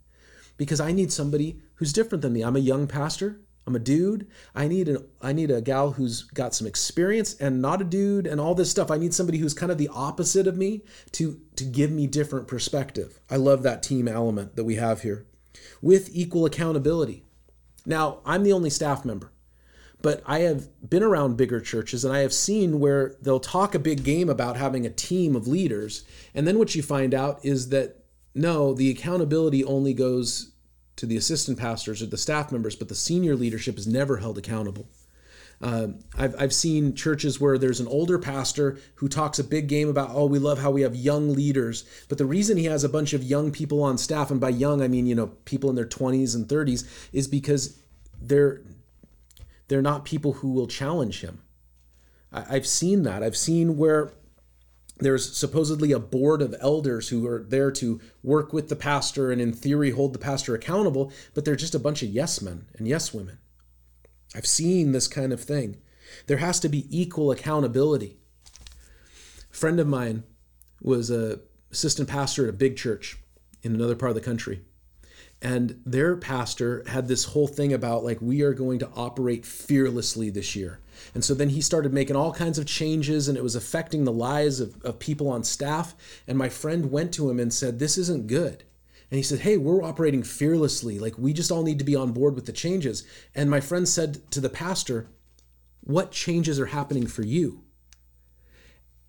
[0.56, 2.42] because I need somebody who's different than me.
[2.42, 3.40] I'm a young pastor.
[3.70, 4.26] I'm a dude.
[4.52, 8.26] I need an I need a gal who's got some experience and not a dude
[8.26, 8.90] and all this stuff.
[8.90, 12.48] I need somebody who's kind of the opposite of me to to give me different
[12.48, 13.20] perspective.
[13.30, 15.24] I love that team element that we have here
[15.80, 17.22] with equal accountability.
[17.86, 19.30] Now, I'm the only staff member.
[20.02, 23.78] But I have been around bigger churches and I have seen where they'll talk a
[23.78, 26.04] big game about having a team of leaders
[26.34, 28.02] and then what you find out is that
[28.34, 30.49] no, the accountability only goes
[31.00, 34.36] to the assistant pastors or the staff members, but the senior leadership is never held
[34.36, 34.86] accountable.
[35.62, 39.88] Uh, I've, I've seen churches where there's an older pastor who talks a big game
[39.88, 41.86] about, oh, we love how we have young leaders.
[42.10, 44.82] But the reason he has a bunch of young people on staff, and by young,
[44.82, 47.78] I mean, you know, people in their 20s and 30s, is because
[48.20, 48.60] they're,
[49.68, 51.40] they're not people who will challenge him.
[52.30, 53.22] I, I've seen that.
[53.22, 54.12] I've seen where
[55.00, 59.40] there's supposedly a board of elders who are there to work with the pastor and
[59.40, 62.86] in theory hold the pastor accountable but they're just a bunch of yes men and
[62.86, 63.38] yes women.
[64.34, 65.78] I've seen this kind of thing.
[66.26, 68.18] There has to be equal accountability.
[69.50, 70.22] A friend of mine
[70.80, 71.40] was a
[71.72, 73.18] assistant pastor at a big church
[73.62, 74.62] in another part of the country
[75.42, 80.30] and their pastor had this whole thing about like we are going to operate fearlessly
[80.30, 80.80] this year
[81.14, 84.12] and so then he started making all kinds of changes and it was affecting the
[84.12, 85.94] lives of, of people on staff.
[86.26, 88.64] And my friend went to him and said, This isn't good.
[89.10, 90.98] And he said, Hey, we're operating fearlessly.
[90.98, 93.04] Like we just all need to be on board with the changes.
[93.34, 95.08] And my friend said to the pastor,
[95.80, 97.64] What changes are happening for you?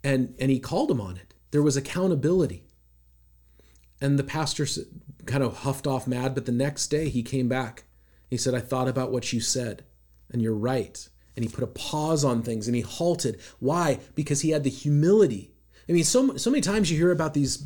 [0.04, 1.34] And, and he called him on it.
[1.52, 2.64] There was accountability.
[4.00, 4.66] And the pastor
[5.28, 7.84] kind of huffed off mad, but the next day he came back.
[8.32, 9.84] He said, I thought about what you said,
[10.32, 13.40] and you're right and he put a pause on things and he halted.
[13.60, 14.00] Why?
[14.16, 15.54] Because he had the humility.
[15.88, 17.66] I mean, so so many times you hear about these,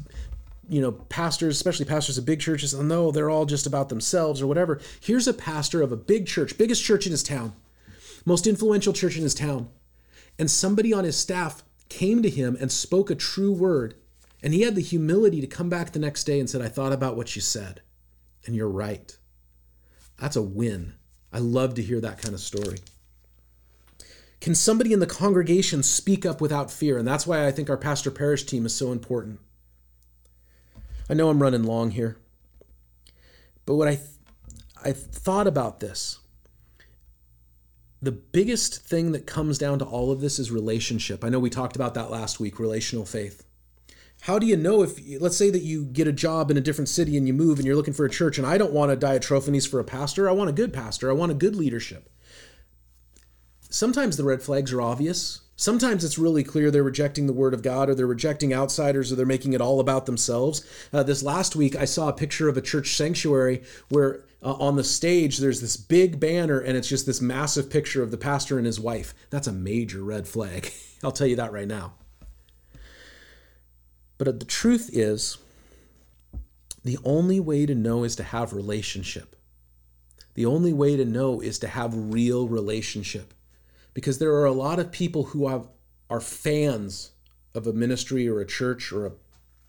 [0.68, 4.42] you know, pastors, especially pastors of big churches, and no, they're all just about themselves
[4.42, 4.80] or whatever.
[5.00, 7.54] Here's a pastor of a big church, biggest church in his town,
[8.26, 9.70] most influential church in his town,
[10.40, 13.96] and somebody on his staff came to him and spoke a true word,
[14.42, 16.94] and he had the humility to come back the next day and said, "I thought
[16.94, 17.82] about what you said,
[18.46, 19.16] and you're right."
[20.18, 20.94] That's a win.
[21.32, 22.80] I love to hear that kind of story.
[24.46, 27.00] Can somebody in the congregation speak up without fear?
[27.00, 29.40] And that's why I think our pastor parish team is so important.
[31.10, 32.18] I know I'm running long here,
[33.66, 34.08] but what I th-
[34.84, 36.20] I thought about this.
[38.04, 41.24] The biggest thing that comes down to all of this is relationship.
[41.24, 43.48] I know we talked about that last week, relational faith.
[44.22, 46.90] How do you know if, let's say that you get a job in a different
[46.90, 48.96] city and you move and you're looking for a church, and I don't want a
[48.96, 50.30] Diotrephes for a pastor.
[50.30, 51.10] I want a good pastor.
[51.10, 52.12] I want a good leadership
[53.76, 55.42] sometimes the red flags are obvious.
[55.58, 59.16] Sometimes it's really clear they're rejecting the word of God or they're rejecting outsiders or
[59.16, 60.66] they're making it all about themselves.
[60.94, 64.78] Uh, this last week, I saw a picture of a church sanctuary where uh, on
[64.78, 68.58] the stage there's this big banner and it's just this massive picture of the pastor
[68.58, 69.14] and his wife.
[69.30, 70.72] That's a major red flag.
[71.04, 71.94] I'll tell you that right now.
[74.18, 75.38] But uh, the truth is,
[76.86, 79.36] the only way to know is to have relationship.
[80.36, 83.34] The only way to know is to have real relationship
[83.96, 85.68] because there are a lot of people who have,
[86.10, 87.14] are fans
[87.56, 89.14] of a ministry or a church or a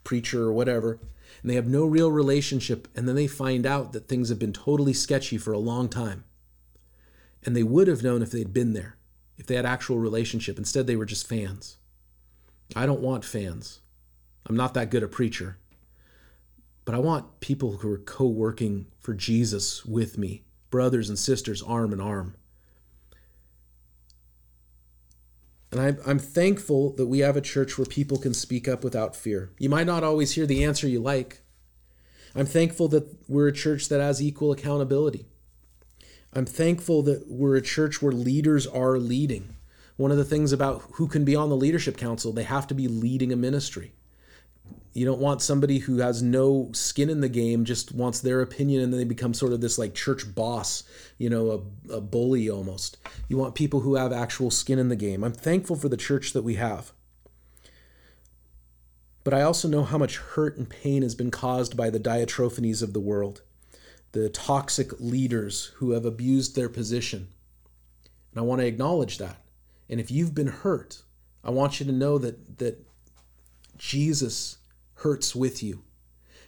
[0.05, 0.99] preacher or whatever,
[1.41, 4.53] and they have no real relationship, and then they find out that things have been
[4.53, 6.24] totally sketchy for a long time.
[7.45, 8.97] And they would have known if they'd been there,
[9.39, 10.59] if they had actual relationship.
[10.59, 11.77] Instead, they were just fans.
[12.74, 13.81] I don't want fans.
[14.45, 15.57] I'm not that good a preacher.
[16.85, 21.62] But I want people who are co working for Jesus with me, brothers and sisters,
[21.62, 22.35] arm in arm.
[25.73, 29.17] And I'm, I'm thankful that we have a church where people can speak up without
[29.17, 29.51] fear.
[29.59, 31.41] You might not always hear the answer you like.
[32.35, 35.27] I'm thankful that we're a church that has equal accountability.
[36.33, 39.57] I'm thankful that we're a church where leaders are leading.
[39.97, 42.75] One of the things about who can be on the leadership council, they have to
[42.75, 43.93] be leading a ministry.
[44.97, 48.81] You don't want somebody who has no skin in the game, just wants their opinion,
[48.81, 50.85] and then they become sort of this like church boss,
[51.19, 51.51] you know,
[51.91, 52.97] a, a bully almost.
[53.29, 55.23] You want people who have actual skin in the game.
[55.23, 56.93] I'm thankful for the church that we have.
[59.23, 62.81] But I also know how much hurt and pain has been caused by the Diotrephanes
[62.81, 63.43] of the world,
[64.13, 67.29] the toxic leaders who have abused their position.
[68.31, 69.43] And I want to acknowledge that.
[69.91, 71.03] And if you've been hurt,
[71.45, 72.83] I want you to know that that
[73.77, 74.57] Jesus
[74.97, 75.83] hurts with you.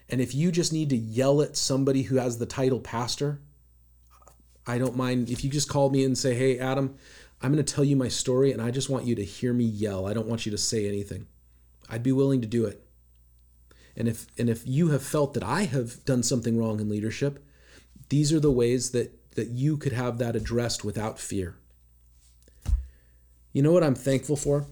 [0.08, 3.40] And if you just need to yell at somebody who has the title pastor,
[4.66, 5.30] I don't mind.
[5.30, 6.96] If you just call me and say, hey, Adam,
[7.40, 9.64] I'm going to tell you my story and I just want you to hear me
[9.64, 10.06] yell.
[10.06, 11.26] I don't want you to say anything.
[11.88, 12.84] I'd be willing to do it.
[13.96, 17.44] And if and if you have felt that I have done something wrong in leadership,
[18.10, 21.56] these are the ways that that you could have that addressed without fear.
[23.52, 24.66] You know what I'm thankful for?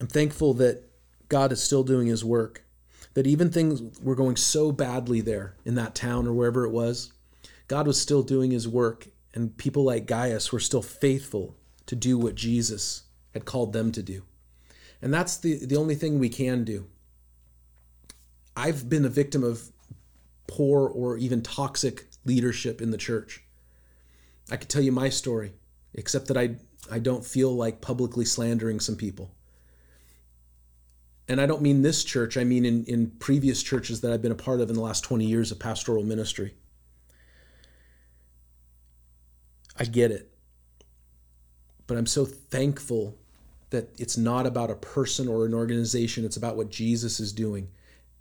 [0.00, 0.82] I'm thankful that
[1.28, 2.64] God is still doing his work.
[3.14, 7.12] That even things were going so badly there in that town or wherever it was,
[7.68, 11.56] God was still doing his work, and people like Gaius were still faithful
[11.86, 14.22] to do what Jesus had called them to do.
[15.00, 16.86] And that's the, the only thing we can do.
[18.56, 19.70] I've been a victim of
[20.46, 23.42] poor or even toxic leadership in the church.
[24.50, 25.52] I could tell you my story,
[25.94, 26.56] except that I,
[26.90, 29.30] I don't feel like publicly slandering some people
[31.28, 34.32] and I don't mean this church, I mean in, in previous churches that I've been
[34.32, 36.54] a part of in the last 20 years of pastoral ministry.
[39.76, 40.30] I get it.
[41.86, 43.16] But I'm so thankful
[43.70, 47.68] that it's not about a person or an organization, it's about what Jesus is doing.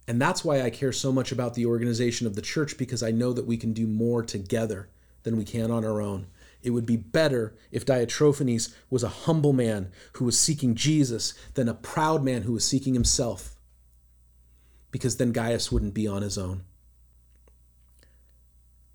[0.07, 3.11] And that's why I care so much about the organization of the church because I
[3.11, 4.89] know that we can do more together
[5.23, 6.27] than we can on our own.
[6.63, 11.67] It would be better if Diotrephanes was a humble man who was seeking Jesus than
[11.67, 13.55] a proud man who was seeking himself,
[14.89, 16.63] because then Gaius wouldn't be on his own.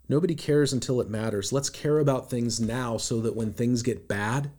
[0.08, 1.52] Nobody cares until it matters.
[1.52, 4.50] Let's care about things now so that when things get bad,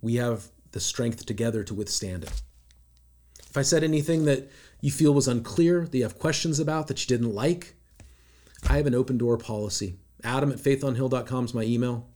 [0.00, 2.42] we have the strength together to withstand it.
[3.50, 4.48] If I said anything that
[4.80, 7.74] you feel was unclear, that you have questions about, that you didn't like,
[8.68, 9.96] I have an open door policy.
[10.24, 12.08] Adam at faithonhill.com is my email.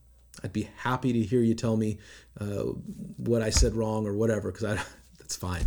[0.44, 1.98] I'd be happy to hear you tell me
[2.40, 2.64] uh,
[3.16, 4.78] what I said wrong or whatever, because
[5.18, 5.66] that's fine.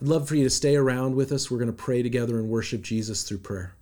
[0.00, 1.50] I'd love for you to stay around with us.
[1.50, 3.74] We're going to pray together and worship Jesus through prayer.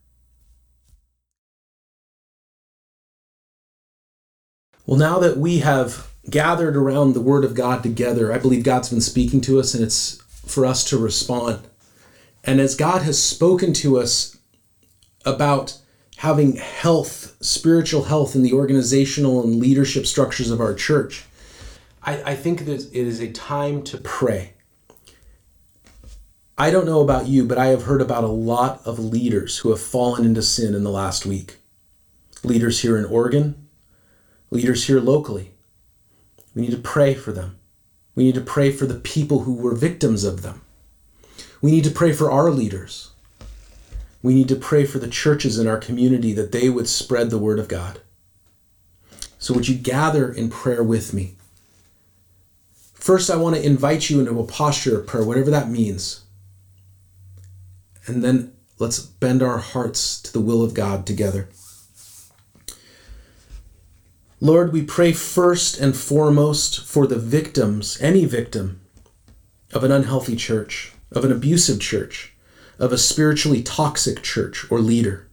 [4.87, 8.89] Well, now that we have gathered around the Word of God together, I believe God's
[8.89, 10.17] been speaking to us and it's
[10.47, 11.69] for us to respond.
[12.43, 14.39] And as God has spoken to us
[15.27, 15.79] about
[16.19, 21.25] having health, spiritual health in the organizational and leadership structures of our church,
[22.03, 24.55] I, I think that it is a time to pray.
[26.57, 29.71] I don't know about you, but I have heard about a lot of leaders who
[29.71, 31.59] have fallen into sin in the last week.
[32.43, 33.69] Leaders here in Oregon,
[34.51, 35.53] leaders here locally.
[36.53, 37.61] We need to pray for them.
[38.17, 40.63] We need to pray for the people who were victims of them.
[41.63, 43.13] We need to pray for our leaders.
[44.23, 47.39] We need to pray for the churches in our community that they would spread the
[47.39, 48.01] word of God.
[49.39, 51.37] So, would you gather in prayer with me?
[52.95, 56.23] First, I want to invite you into a posture of prayer, whatever that means.
[58.07, 61.49] And then let's bend our hearts to the will of God together.
[64.41, 68.81] Lord, we pray first and foremost for the victims, any victim
[69.73, 72.35] of an unhealthy church, of an abusive church,
[72.79, 75.29] of a spiritually toxic church or leader.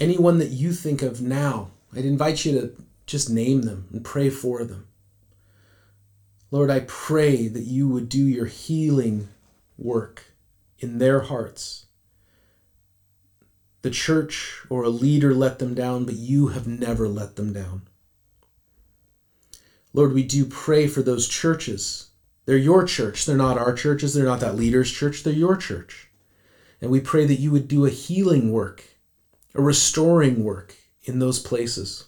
[0.00, 2.72] Anyone that you think of now, I'd invite you to
[3.06, 4.86] just name them and pray for them.
[6.50, 9.28] Lord, I pray that you would do your healing
[9.76, 10.24] work
[10.78, 11.86] in their hearts.
[13.82, 17.82] The church or a leader let them down, but you have never let them down.
[19.92, 22.08] Lord, we do pray for those churches.
[22.46, 23.26] They're your church.
[23.26, 24.14] They're not our churches.
[24.14, 25.22] They're not that leader's church.
[25.22, 26.08] They're your church.
[26.80, 28.84] And we pray that you would do a healing work,
[29.54, 30.74] a restoring work
[31.04, 32.06] in those places.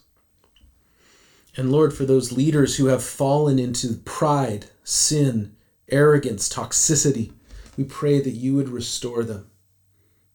[1.57, 5.55] And Lord, for those leaders who have fallen into pride, sin,
[5.89, 7.33] arrogance, toxicity,
[7.75, 9.49] we pray that you would restore them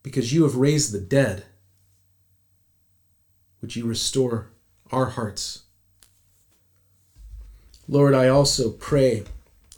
[0.02, 1.44] because you have raised the dead.
[3.62, 4.50] Would you restore
[4.90, 5.62] our hearts?
[7.88, 9.24] Lord, I also pray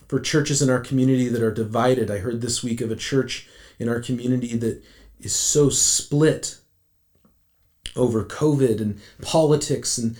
[0.08, 2.10] for churches in our community that are divided.
[2.10, 3.48] I heard this week of a church
[3.78, 4.82] in our community that
[5.20, 6.58] is so split
[7.94, 10.16] over COVID and politics and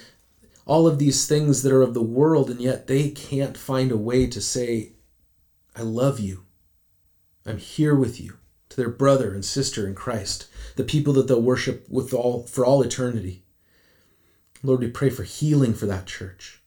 [0.64, 3.96] all of these things that are of the world, and yet they can't find a
[3.96, 4.92] way to say,
[5.76, 6.44] I love you.
[7.44, 8.38] I'm here with you
[8.70, 12.64] to their brother and sister in Christ, the people that they'll worship with all for
[12.66, 13.44] all eternity.
[14.62, 16.60] Lord, we pray for healing for that church.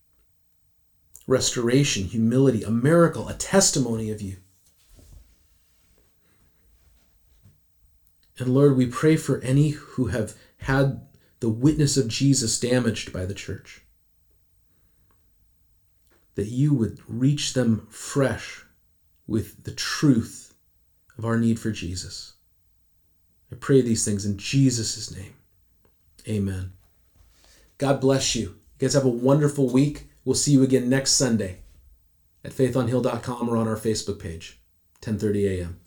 [1.29, 4.37] Restoration, humility, a miracle, a testimony of you.
[8.39, 11.07] And Lord, we pray for any who have had
[11.39, 13.81] the witness of Jesus damaged by the church
[16.33, 18.65] that you would reach them fresh
[19.27, 20.55] with the truth
[21.15, 22.33] of our need for Jesus.
[23.51, 25.35] I pray these things in Jesus' name.
[26.27, 26.73] Amen.
[27.77, 28.41] God bless you.
[28.41, 30.08] You guys have a wonderful week.
[30.25, 31.59] We'll see you again next Sunday
[32.43, 34.59] at faithonhill.com or on our Facebook page,
[35.01, 35.79] 10:30 a.m.